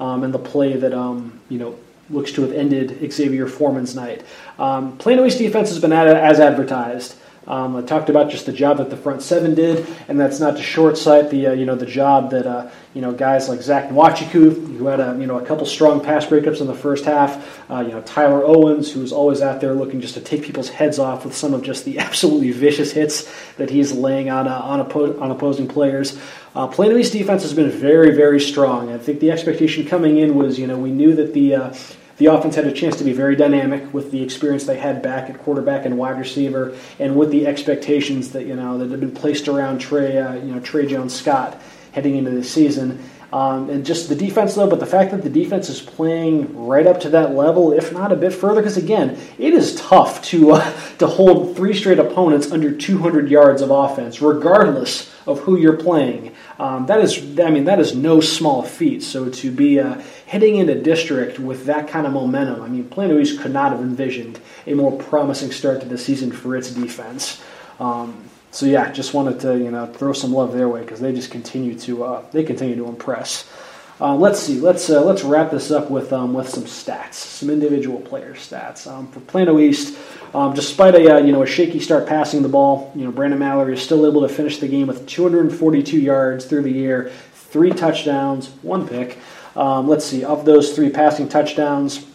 um, 0.00 0.24
and 0.24 0.34
the 0.34 0.38
play 0.38 0.76
that 0.76 0.92
um, 0.92 1.40
you 1.48 1.58
know 1.58 1.78
looks 2.10 2.32
to 2.32 2.42
have 2.42 2.52
ended 2.52 3.12
Xavier 3.12 3.46
Foreman's 3.46 3.94
night. 3.94 4.24
Um, 4.58 4.98
Plano 4.98 5.24
East 5.24 5.38
defense 5.38 5.68
has 5.68 5.78
been 5.78 5.92
as 5.92 6.40
advertised. 6.40 7.16
Um, 7.46 7.76
I 7.76 7.82
talked 7.82 8.10
about 8.10 8.30
just 8.30 8.44
the 8.44 8.52
job 8.52 8.76
that 8.76 8.90
the 8.90 8.96
front 8.96 9.22
seven 9.22 9.54
did, 9.54 9.86
and 10.06 10.20
that's 10.20 10.38
not 10.38 10.56
to 10.56 10.62
short 10.62 10.98
sight 10.98 11.30
the 11.30 11.48
uh, 11.48 11.52
you 11.52 11.64
know 11.64 11.76
the 11.76 11.86
job 11.86 12.30
that 12.32 12.46
uh, 12.46 12.70
you 12.92 13.00
know 13.00 13.12
guys 13.12 13.48
like 13.48 13.62
Zach 13.62 13.88
Nwachiku, 13.88 14.76
who 14.76 14.86
had 14.86 15.00
a 15.00 15.16
you 15.18 15.26
know 15.26 15.38
a 15.38 15.44
couple 15.44 15.64
strong 15.64 16.02
pass 16.04 16.26
breakups 16.26 16.60
in 16.60 16.66
the 16.66 16.74
first 16.74 17.06
half. 17.06 17.58
Uh, 17.70 17.80
you 17.80 17.92
know 17.92 18.02
Tyler 18.02 18.44
Owens, 18.44 18.92
who's 18.92 19.12
always 19.12 19.40
out 19.40 19.62
there 19.62 19.72
looking 19.72 20.00
just 20.00 20.14
to 20.14 20.20
take 20.20 20.42
people's 20.42 20.68
heads 20.68 20.98
off 20.98 21.24
with 21.24 21.34
some 21.34 21.54
of 21.54 21.62
just 21.62 21.86
the 21.86 21.98
absolutely 22.08 22.50
vicious 22.50 22.92
hits 22.92 23.32
that 23.56 23.70
he's 23.70 23.92
laying 23.92 24.28
on 24.28 24.46
uh, 24.46 24.58
on, 24.58 24.86
oppo- 24.86 25.18
on 25.20 25.30
opposing 25.30 25.68
players. 25.68 26.20
Uh, 26.54 26.66
Plano 26.66 26.96
East 26.98 27.12
defense 27.12 27.42
has 27.42 27.54
been 27.54 27.70
very 27.70 28.14
very 28.14 28.40
strong. 28.40 28.92
I 28.92 28.98
think 28.98 29.20
the 29.20 29.30
expectation 29.30 29.86
coming 29.86 30.18
in 30.18 30.34
was 30.34 30.58
you 30.58 30.66
know 30.66 30.76
we 30.76 30.90
knew 30.90 31.14
that 31.16 31.32
the 31.32 31.54
uh, 31.54 31.74
the 32.18 32.26
offense 32.26 32.56
had 32.56 32.66
a 32.66 32.72
chance 32.72 32.96
to 32.96 33.04
be 33.04 33.12
very 33.12 33.36
dynamic 33.36 33.94
with 33.94 34.10
the 34.10 34.22
experience 34.22 34.64
they 34.64 34.76
had 34.76 35.02
back 35.02 35.30
at 35.30 35.38
quarterback 35.38 35.86
and 35.86 35.96
wide 35.96 36.18
receiver, 36.18 36.76
and 36.98 37.16
with 37.16 37.30
the 37.30 37.46
expectations 37.46 38.32
that 38.32 38.44
you 38.44 38.54
know 38.54 38.78
that 38.78 38.90
had 38.90 39.00
been 39.00 39.14
placed 39.14 39.48
around 39.48 39.78
Trey, 39.78 40.18
uh, 40.18 40.34
you 40.34 40.52
know 40.52 40.60
Trey 40.60 40.86
Jones 40.86 41.14
Scott 41.14 41.60
heading 41.92 42.16
into 42.16 42.30
the 42.30 42.44
season. 42.44 43.02
Um, 43.30 43.68
and 43.68 43.84
just 43.84 44.08
the 44.08 44.14
defense, 44.14 44.54
though, 44.54 44.68
but 44.68 44.80
the 44.80 44.86
fact 44.86 45.10
that 45.10 45.22
the 45.22 45.28
defense 45.28 45.68
is 45.68 45.82
playing 45.82 46.66
right 46.66 46.86
up 46.86 47.00
to 47.00 47.10
that 47.10 47.34
level, 47.34 47.72
if 47.72 47.92
not 47.92 48.10
a 48.10 48.16
bit 48.16 48.32
further, 48.32 48.62
because 48.62 48.78
again, 48.78 49.18
it 49.36 49.52
is 49.52 49.74
tough 49.74 50.22
to 50.24 50.52
uh, 50.52 50.72
to 50.98 51.06
hold 51.06 51.54
three 51.54 51.74
straight 51.74 51.98
opponents 51.98 52.50
under 52.50 52.74
200 52.74 53.30
yards 53.30 53.60
of 53.60 53.70
offense, 53.70 54.22
regardless 54.22 55.14
of 55.26 55.40
who 55.40 55.58
you're 55.58 55.76
playing. 55.76 56.34
Um, 56.58 56.86
that 56.86 57.00
is, 57.00 57.38
I 57.38 57.50
mean, 57.50 57.64
that 57.64 57.78
is 57.78 57.94
no 57.94 58.20
small 58.20 58.62
feat. 58.62 59.02
So 59.02 59.28
to 59.28 59.50
be 59.50 59.78
uh, 59.78 60.00
heading 60.26 60.56
into 60.56 60.80
district 60.80 61.38
with 61.38 61.66
that 61.66 61.86
kind 61.86 62.06
of 62.06 62.14
momentum, 62.14 62.62
I 62.62 62.68
mean, 62.68 62.88
Plano 62.88 63.18
East 63.18 63.40
could 63.40 63.52
not 63.52 63.72
have 63.72 63.80
envisioned 63.82 64.40
a 64.66 64.72
more 64.72 64.96
promising 64.96 65.52
start 65.52 65.82
to 65.82 65.86
the 65.86 65.98
season 65.98 66.32
for 66.32 66.56
its 66.56 66.70
defense. 66.70 67.42
Um, 67.78 68.24
so 68.50 68.66
yeah, 68.66 68.90
just 68.92 69.14
wanted 69.14 69.40
to 69.40 69.58
you 69.58 69.70
know 69.70 69.86
throw 69.86 70.12
some 70.12 70.32
love 70.32 70.52
their 70.52 70.68
way 70.68 70.80
because 70.80 71.00
they 71.00 71.12
just 71.12 71.30
continue 71.30 71.78
to 71.80 72.04
uh, 72.04 72.24
they 72.32 72.42
continue 72.42 72.76
to 72.76 72.86
impress. 72.86 73.48
Uh, 74.00 74.14
let's 74.14 74.38
see. 74.38 74.60
Let's 74.60 74.88
uh, 74.90 75.02
let's 75.02 75.24
wrap 75.24 75.50
this 75.50 75.70
up 75.72 75.90
with 75.90 76.12
um, 76.12 76.32
with 76.32 76.48
some 76.48 76.64
stats, 76.64 77.14
some 77.14 77.50
individual 77.50 78.00
player 78.00 78.34
stats 78.34 78.86
um, 78.86 79.08
for 79.08 79.20
Plano 79.20 79.58
East. 79.58 79.98
Um, 80.34 80.54
despite 80.54 80.94
a 80.94 81.16
uh, 81.16 81.18
you 81.18 81.32
know 81.32 81.42
a 81.42 81.46
shaky 81.46 81.80
start 81.80 82.06
passing 82.06 82.42
the 82.42 82.48
ball, 82.48 82.92
you 82.94 83.04
know 83.04 83.10
Brandon 83.10 83.40
Mallory 83.40 83.74
is 83.74 83.82
still 83.82 84.06
able 84.06 84.20
to 84.22 84.28
finish 84.28 84.58
the 84.58 84.68
game 84.68 84.86
with 84.86 85.06
242 85.06 85.98
yards 85.98 86.44
through 86.44 86.62
the 86.62 86.70
year, 86.70 87.10
three 87.34 87.70
touchdowns, 87.70 88.48
one 88.62 88.86
pick. 88.86 89.18
Um, 89.56 89.88
let's 89.88 90.04
see. 90.04 90.22
Of 90.22 90.44
those 90.44 90.76
three 90.76 90.90
passing 90.90 91.28
touchdowns, 91.28 92.06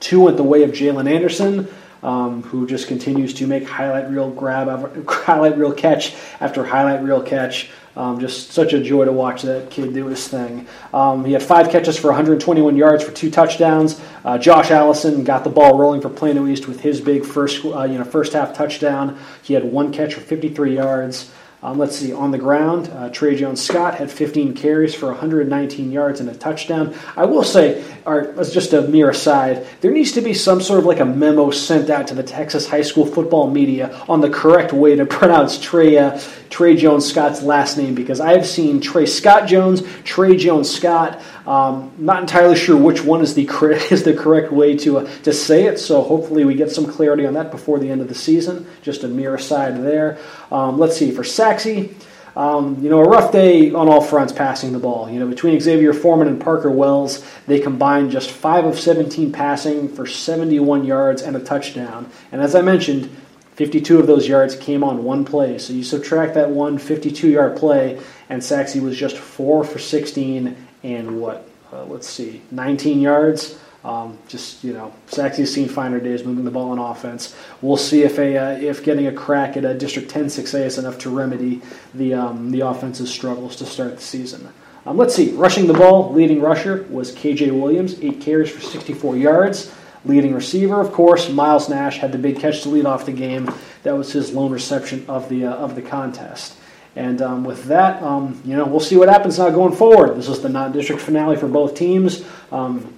two 0.00 0.22
went 0.22 0.36
the 0.36 0.42
way 0.42 0.64
of 0.64 0.72
Jalen 0.72 1.08
Anderson. 1.08 1.68
Um, 2.04 2.42
who 2.42 2.66
just 2.66 2.86
continues 2.86 3.32
to 3.32 3.46
make 3.46 3.66
highlight 3.66 4.10
reel 4.10 4.30
grab, 4.30 4.68
highlight 5.08 5.56
reel 5.56 5.72
catch 5.72 6.14
after 6.38 6.62
highlight 6.62 7.02
reel 7.02 7.22
catch. 7.22 7.70
Um, 7.96 8.18
just 8.18 8.50
such 8.50 8.72
a 8.72 8.82
joy 8.82 9.04
to 9.04 9.12
watch 9.12 9.42
that 9.42 9.70
kid 9.70 9.94
do 9.94 10.06
his 10.06 10.26
thing. 10.26 10.66
Um, 10.92 11.24
he 11.24 11.32
had 11.32 11.42
five 11.42 11.70
catches 11.70 11.96
for 11.96 12.08
121 12.08 12.76
yards 12.76 13.04
for 13.04 13.12
two 13.12 13.30
touchdowns. 13.30 14.00
Uh, 14.24 14.36
Josh 14.36 14.72
Allison 14.72 15.22
got 15.22 15.44
the 15.44 15.50
ball 15.50 15.78
rolling 15.78 16.00
for 16.00 16.10
Plano 16.10 16.46
East 16.48 16.66
with 16.66 16.80
his 16.80 17.00
big 17.00 17.24
first, 17.24 17.64
uh, 17.64 17.84
you 17.84 17.96
know, 17.96 18.04
first 18.04 18.32
half 18.32 18.52
touchdown. 18.52 19.16
He 19.42 19.54
had 19.54 19.64
one 19.64 19.92
catch 19.92 20.14
for 20.14 20.20
53 20.20 20.74
yards. 20.74 21.32
Um, 21.64 21.78
let's 21.78 21.96
see, 21.96 22.12
on 22.12 22.30
the 22.30 22.36
ground, 22.36 22.90
uh, 22.94 23.08
Trey 23.08 23.36
Jones 23.36 23.62
Scott 23.62 23.94
had 23.94 24.10
15 24.10 24.52
carries 24.52 24.94
for 24.94 25.06
119 25.06 25.90
yards 25.90 26.20
and 26.20 26.28
a 26.28 26.34
touchdown. 26.34 26.94
I 27.16 27.24
will 27.24 27.42
say, 27.42 27.82
or 28.04 28.38
as 28.38 28.52
just 28.52 28.74
a 28.74 28.82
mere 28.82 29.08
aside, 29.08 29.66
there 29.80 29.90
needs 29.90 30.12
to 30.12 30.20
be 30.20 30.34
some 30.34 30.60
sort 30.60 30.78
of 30.78 30.84
like 30.84 31.00
a 31.00 31.06
memo 31.06 31.50
sent 31.50 31.88
out 31.88 32.08
to 32.08 32.14
the 32.14 32.22
Texas 32.22 32.68
high 32.68 32.82
school 32.82 33.06
football 33.06 33.48
media 33.48 33.98
on 34.10 34.20
the 34.20 34.28
correct 34.28 34.74
way 34.74 34.94
to 34.94 35.06
pronounce 35.06 35.58
Trey, 35.58 35.96
uh, 35.96 36.20
Trey 36.50 36.76
Jones 36.76 37.06
Scott's 37.06 37.42
last 37.42 37.78
name 37.78 37.94
because 37.94 38.20
I've 38.20 38.46
seen 38.46 38.82
Trey 38.82 39.06
Scott 39.06 39.48
Jones, 39.48 39.82
Trey 40.04 40.36
Jones 40.36 40.68
Scott. 40.70 41.20
Um, 41.46 41.92
not 41.98 42.20
entirely 42.22 42.56
sure 42.56 42.76
which 42.76 43.02
one 43.02 43.20
is 43.20 43.34
the 43.34 43.44
is 43.90 44.02
the 44.02 44.14
correct 44.14 44.52
way 44.52 44.76
to 44.78 44.98
uh, 44.98 45.10
to 45.24 45.32
say 45.32 45.64
it. 45.64 45.78
So 45.78 46.02
hopefully 46.02 46.44
we 46.44 46.54
get 46.54 46.70
some 46.70 46.86
clarity 46.86 47.26
on 47.26 47.34
that 47.34 47.50
before 47.50 47.78
the 47.78 47.90
end 47.90 48.00
of 48.00 48.08
the 48.08 48.14
season. 48.14 48.66
Just 48.82 49.02
a 49.02 49.08
mere 49.08 49.34
aside 49.34 49.82
there. 49.82 50.18
Um, 50.54 50.78
let's 50.78 50.96
see 50.96 51.10
for 51.10 51.24
Sachse. 51.24 51.88
Um, 52.36 52.78
you 52.80 52.88
know, 52.88 53.00
a 53.00 53.08
rough 53.08 53.32
day 53.32 53.72
on 53.72 53.88
all 53.88 54.00
fronts 54.00 54.32
passing 54.32 54.72
the 54.72 54.78
ball. 54.78 55.10
You 55.10 55.18
know, 55.18 55.26
between 55.26 55.58
Xavier 55.60 55.92
Foreman 55.92 56.28
and 56.28 56.40
Parker 56.40 56.70
Wells, 56.70 57.26
they 57.48 57.58
combined 57.58 58.12
just 58.12 58.30
5 58.30 58.66
of 58.66 58.78
17 58.78 59.32
passing 59.32 59.88
for 59.88 60.06
71 60.06 60.84
yards 60.84 61.22
and 61.22 61.36
a 61.36 61.40
touchdown. 61.40 62.08
And 62.30 62.40
as 62.40 62.54
I 62.54 62.62
mentioned, 62.62 63.10
52 63.56 63.98
of 63.98 64.06
those 64.06 64.28
yards 64.28 64.54
came 64.54 64.84
on 64.84 65.02
one 65.02 65.24
play. 65.24 65.58
So 65.58 65.72
you 65.72 65.82
subtract 65.82 66.34
that 66.34 66.50
one 66.50 66.78
52 66.78 67.30
yard 67.30 67.56
play, 67.56 68.00
and 68.28 68.42
Sachse 68.42 68.76
was 68.76 68.96
just 68.96 69.16
4 69.16 69.64
for 69.64 69.80
16 69.80 70.56
and 70.84 71.20
what? 71.20 71.48
Uh, 71.72 71.84
let's 71.86 72.08
see, 72.08 72.42
19 72.52 73.00
yards. 73.00 73.58
Um, 73.84 74.18
just 74.28 74.64
you 74.64 74.72
know, 74.72 74.94
Sachse's 75.06 75.52
seen 75.52 75.68
finer 75.68 76.00
days 76.00 76.24
moving 76.24 76.44
the 76.44 76.50
ball 76.50 76.70
on 76.70 76.78
offense. 76.78 77.36
We'll 77.60 77.76
see 77.76 78.02
if 78.02 78.18
a 78.18 78.36
uh, 78.36 78.58
if 78.58 78.82
getting 78.82 79.06
a 79.06 79.12
crack 79.12 79.58
at 79.58 79.64
a 79.64 79.74
District 79.74 80.08
10 80.08 80.26
6A 80.26 80.64
is 80.64 80.78
enough 80.78 80.98
to 81.00 81.10
remedy 81.10 81.60
the 81.92 82.14
um, 82.14 82.50
the 82.50 82.60
offense's 82.60 83.10
struggles 83.10 83.56
to 83.56 83.66
start 83.66 83.96
the 83.96 84.02
season. 84.02 84.48
Um, 84.86 84.96
let's 84.96 85.14
see, 85.14 85.32
rushing 85.32 85.66
the 85.66 85.74
ball, 85.74 86.12
leading 86.12 86.40
rusher 86.40 86.86
was 86.90 87.14
KJ 87.14 87.58
Williams, 87.58 87.98
eight 88.02 88.20
carries 88.20 88.50
for 88.50 88.60
64 88.60 89.16
yards. 89.16 89.72
Leading 90.06 90.34
receiver, 90.34 90.82
of 90.82 90.92
course, 90.92 91.30
Miles 91.30 91.70
Nash 91.70 91.98
had 91.98 92.12
the 92.12 92.18
big 92.18 92.38
catch 92.38 92.62
to 92.62 92.68
lead 92.68 92.84
off 92.84 93.06
the 93.06 93.12
game. 93.12 93.50
That 93.84 93.96
was 93.96 94.12
his 94.12 94.32
lone 94.32 94.52
reception 94.52 95.04
of 95.08 95.28
the 95.28 95.46
uh, 95.46 95.54
of 95.54 95.74
the 95.74 95.82
contest. 95.82 96.56
And 96.96 97.20
um, 97.20 97.44
with 97.44 97.64
that, 97.64 98.02
um, 98.02 98.40
you 98.44 98.56
know, 98.56 98.64
we'll 98.66 98.80
see 98.80 98.96
what 98.96 99.08
happens 99.08 99.38
now 99.38 99.50
going 99.50 99.74
forward. 99.74 100.16
This 100.16 100.28
is 100.28 100.40
the 100.40 100.48
non-district 100.48 101.02
finale 101.02 101.36
for 101.36 101.48
both 101.48 101.74
teams. 101.74 102.24
Um, 102.52 102.94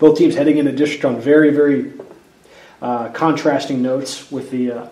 both 0.00 0.18
teams 0.18 0.34
heading 0.34 0.58
into 0.58 0.72
district 0.72 1.04
on 1.04 1.20
very, 1.20 1.52
very 1.52 1.92
uh, 2.82 3.10
contrasting 3.10 3.80
notes. 3.80 4.32
With 4.32 4.50
the 4.50 4.72
uh, 4.72 4.88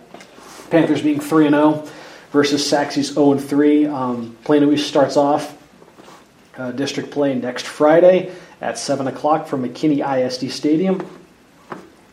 Panthers 0.70 1.02
being 1.02 1.18
three 1.18 1.46
and 1.46 1.54
zero 1.54 1.82
oh 1.84 1.90
versus 2.30 2.64
Sachse's 2.64 3.14
zero 3.14 3.32
and 3.32 3.42
three. 3.42 3.86
Um, 3.86 4.36
Plano 4.44 4.70
East 4.70 4.86
starts 4.86 5.16
off 5.16 5.60
uh, 6.56 6.70
district 6.70 7.10
play 7.10 7.34
next 7.34 7.66
Friday 7.66 8.32
at 8.60 8.78
seven 8.78 9.08
o'clock 9.08 9.48
from 9.48 9.64
McKinney 9.64 10.06
ISD 10.06 10.52
Stadium 10.52 11.04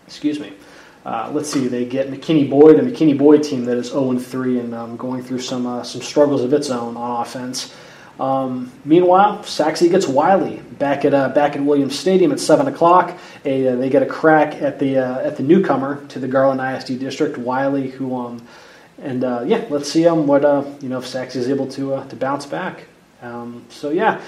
excuse 0.07 0.39
me. 0.39 0.53
Uh, 1.05 1.29
let's 1.33 1.51
see, 1.51 1.67
they 1.67 1.85
get 1.85 2.09
McKinney 2.09 2.49
Boyd, 2.49 2.79
a 2.79 2.81
McKinney 2.81 3.17
Boyd 3.17 3.43
team 3.43 3.65
that 3.65 3.77
is 3.77 3.89
0 3.89 4.17
3 4.17 4.59
and 4.59 4.73
um, 4.73 4.97
going 4.97 5.21
through 5.21 5.39
some 5.39 5.67
uh, 5.67 5.83
some 5.83 6.01
struggles 6.01 6.43
of 6.43 6.51
its 6.53 6.69
own 6.69 6.97
on 6.97 7.21
offense. 7.21 7.75
Um, 8.19 8.71
meanwhile, 8.85 9.43
Sachse 9.43 9.81
gets 9.81 10.07
Wylie 10.07 10.61
back 10.79 11.05
at 11.05 11.13
uh, 11.13 11.29
back 11.29 11.55
at 11.55 11.61
Williams 11.61 11.97
Stadium 11.97 12.31
at 12.31 12.39
seven 12.39 12.67
o'clock. 12.67 13.17
A, 13.43 13.67
uh, 13.67 13.75
they 13.75 13.89
get 13.89 14.03
a 14.03 14.05
crack 14.05 14.61
at 14.61 14.79
the 14.79 14.97
uh, 14.97 15.19
at 15.19 15.37
the 15.37 15.43
newcomer 15.43 16.05
to 16.07 16.19
the 16.19 16.27
Garland 16.27 16.61
ISD 16.61 16.99
district, 16.99 17.37
Wylie, 17.37 17.89
who 17.91 18.15
um, 18.15 18.45
and 19.01 19.23
uh, 19.23 19.43
yeah, 19.45 19.65
let's 19.69 19.91
see 19.91 20.07
um, 20.07 20.27
what 20.27 20.43
you 20.81 20.89
know 20.89 20.99
if 20.99 21.07
Sachse 21.07 21.35
is 21.35 21.49
able 21.49 21.67
to 21.71 22.05
to 22.09 22.15
bounce 22.15 22.45
back. 22.45 22.85
Um, 23.21 23.65
so 23.69 23.89
yeah, 23.89 24.21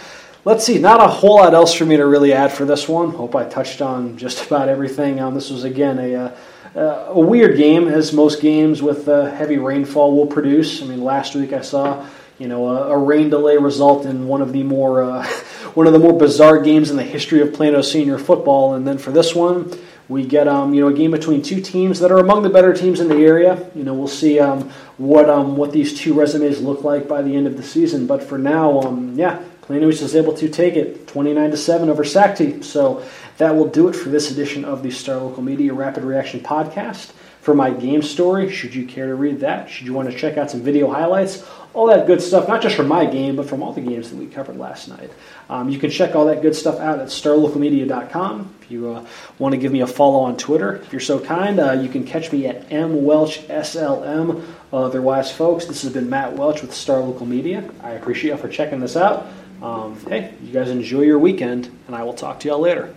let's 0.48 0.64
see, 0.64 0.80
not 0.80 1.04
a 1.04 1.08
whole 1.08 1.36
lot 1.36 1.54
else 1.54 1.74
for 1.74 1.86
me 1.86 1.98
to 1.98 2.06
really 2.06 2.32
add 2.32 2.54
for 2.54 2.64
this 2.64 2.88
one. 2.88 3.12
Hope 3.12 3.36
I 3.36 3.44
touched 3.44 3.82
on 3.82 4.18
just 4.18 4.46
about 4.48 4.70
everything. 4.70 5.20
Um, 5.20 5.34
this 5.34 5.50
was, 5.50 5.66
again, 5.66 6.00
a, 6.00 6.16
uh, 6.16 6.36
uh, 6.74 7.06
a 7.10 7.20
weird 7.20 7.58
game, 7.58 7.90
as 7.90 8.14
most 8.14 8.42
games 8.42 8.82
with 8.82 9.10
uh, 9.10 9.26
heavy 9.32 9.58
rainfall 9.58 10.16
will 10.16 10.28
produce. 10.28 10.82
I 10.82 10.86
mean, 10.86 11.04
last 11.04 11.36
week 11.36 11.52
I 11.52 11.62
saw 11.62 12.08
you 12.40 12.48
know, 12.48 12.68
a, 12.68 12.90
a, 12.90 12.98
rain 12.98 13.30
delay 13.30 13.58
result 13.58 14.06
in 14.06 14.28
one 14.28 14.42
of 14.42 14.54
the 14.54 14.64
more 14.64 15.02
uh, 15.02 15.26
one 15.74 15.88
of 15.88 15.94
the 15.94 16.00
more 16.00 16.18
bizarre 16.18 16.62
games 16.62 16.92
in 16.92 16.98
the 16.98 17.04
history 17.04 17.42
of 17.42 17.54
Plano 17.54 17.82
senior 17.82 18.18
football. 18.18 18.76
And 18.76 18.88
then 18.88 18.98
for 18.98 19.12
this 19.12 19.34
one, 19.34 19.72
we 20.08 20.26
get 20.26 20.48
um, 20.48 20.74
you 20.74 20.82
know 20.82 20.88
a 20.88 20.94
game 20.94 21.12
between 21.12 21.42
two 21.42 21.62
teams 21.62 22.00
that 22.00 22.12
are 22.12 22.20
among 22.20 22.44
the 22.44 22.50
better 22.50 22.74
teams 22.74 23.00
in 23.00 23.08
the 23.08 23.18
area. 23.18 23.70
You 23.76 23.84
know, 23.84 23.94
we'll 23.94 24.08
see 24.08 24.40
um, 24.40 24.70
what 24.98 25.30
um, 25.30 25.58
what 25.58 25.72
these 25.72 25.98
two 25.98 26.14
resumes 26.14 26.62
look 26.62 26.84
like 26.84 27.08
by 27.08 27.22
the 27.22 27.36
end 27.36 27.48
of 27.48 27.58
the 27.58 27.64
season. 27.64 28.08
But 28.08 28.24
for 28.24 28.38
now, 28.38 28.82
um, 28.82 29.18
yeah, 29.18 29.44
Plano 29.62 29.90
East 29.90 30.02
is 30.02 30.16
able 30.16 30.34
to 30.36 30.48
take 30.48 30.76
it 30.76 31.08
29 31.08 31.52
to 31.52 31.58
seven 31.58 31.90
over 31.90 32.04
Sachse. 32.04 32.66
So 32.66 33.04
that 33.38 33.56
will 33.56 33.68
do 33.68 33.88
it 33.90 33.96
for 33.96 34.10
this 34.10 34.32
edition 34.32 34.64
of 34.64 34.84
the 34.84 34.92
Star 34.92 35.18
Local 35.18 35.44
Media 35.44 35.74
Rapid 35.74 36.04
Reaction 36.04 36.40
Podcast. 36.40 37.12
For 37.48 37.56
my 37.56 37.72
game 37.72 38.02
story, 38.02 38.52
should 38.52 38.76
you 38.76 38.86
care 38.86 39.08
to 39.08 39.16
read 39.16 39.40
that? 39.40 39.70
Should 39.70 39.88
you 39.88 39.94
want 39.94 40.12
to 40.12 40.18
check 40.18 40.36
out 40.36 40.52
some 40.52 40.64
video 40.64 40.92
highlights? 40.92 41.48
all 41.74 41.88
that 41.88 42.08
good 42.08 42.22
stuff, 42.22 42.46
not 42.48 42.62
just 42.62 42.76
from 42.76 42.90
my 42.90 43.06
game, 43.06 43.38
but 43.38 43.48
from 43.48 43.64
all 43.64 43.72
the 43.72 43.80
games 43.80 44.10
that 44.10 44.18
we 44.18 44.26
covered 44.26 44.58
last 44.58 44.90
night. 44.90 45.12
Um, 45.50 45.70
you 45.70 45.80
can 45.80 45.90
check 45.90 46.14
all 46.14 46.26
that 46.26 46.42
good 46.42 46.58
stuff 46.58 46.78
out 46.80 47.00
at 47.00 47.08
starlocalmedia.com. 47.08 48.56
If 48.64 48.70
you 48.70 48.90
uh, 48.90 49.06
want 49.40 49.54
to 49.54 49.58
give 49.58 49.72
me 49.72 49.80
a 49.80 49.88
follow 49.88 50.20
on 50.20 50.36
Twitter, 50.36 50.76
if 50.76 50.92
you're 50.92 51.00
so 51.00 51.22
kind, 51.22 51.58
uh, 51.58 51.72
you 51.72 51.88
can 51.88 52.04
catch 52.04 52.34
me 52.34 52.48
at 52.48 52.68
mwelchslm. 52.68 54.44
Otherwise, 54.74 55.32
folks, 55.32 55.68
this 55.68 55.84
has 55.84 55.94
been 55.94 56.10
Matt 56.10 56.34
Welch 56.34 56.62
with 56.62 56.74
Star 56.74 57.00
Local 57.00 57.26
Media. 57.26 57.70
I 57.82 57.92
appreciate 57.92 58.32
you 58.32 58.38
for 58.38 58.50
checking 58.50 58.82
this 58.82 58.98
out. 58.98 59.28
Um, 59.62 59.98
hey, 60.10 60.34
you 60.42 60.52
guys 60.52 60.70
enjoy 60.70 61.04
your 61.04 61.20
weekend, 61.20 61.70
and 61.88 61.96
I 61.96 62.04
will 62.04 62.14
talk 62.14 62.42
to 62.42 62.48
y'all 62.50 62.60
later. 62.60 62.94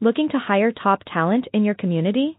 Looking 0.00 0.28
to 0.30 0.38
hire 0.38 0.72
top 0.72 1.04
talent 1.06 1.48
in 1.54 1.64
your 1.64 1.74
community? 1.74 2.38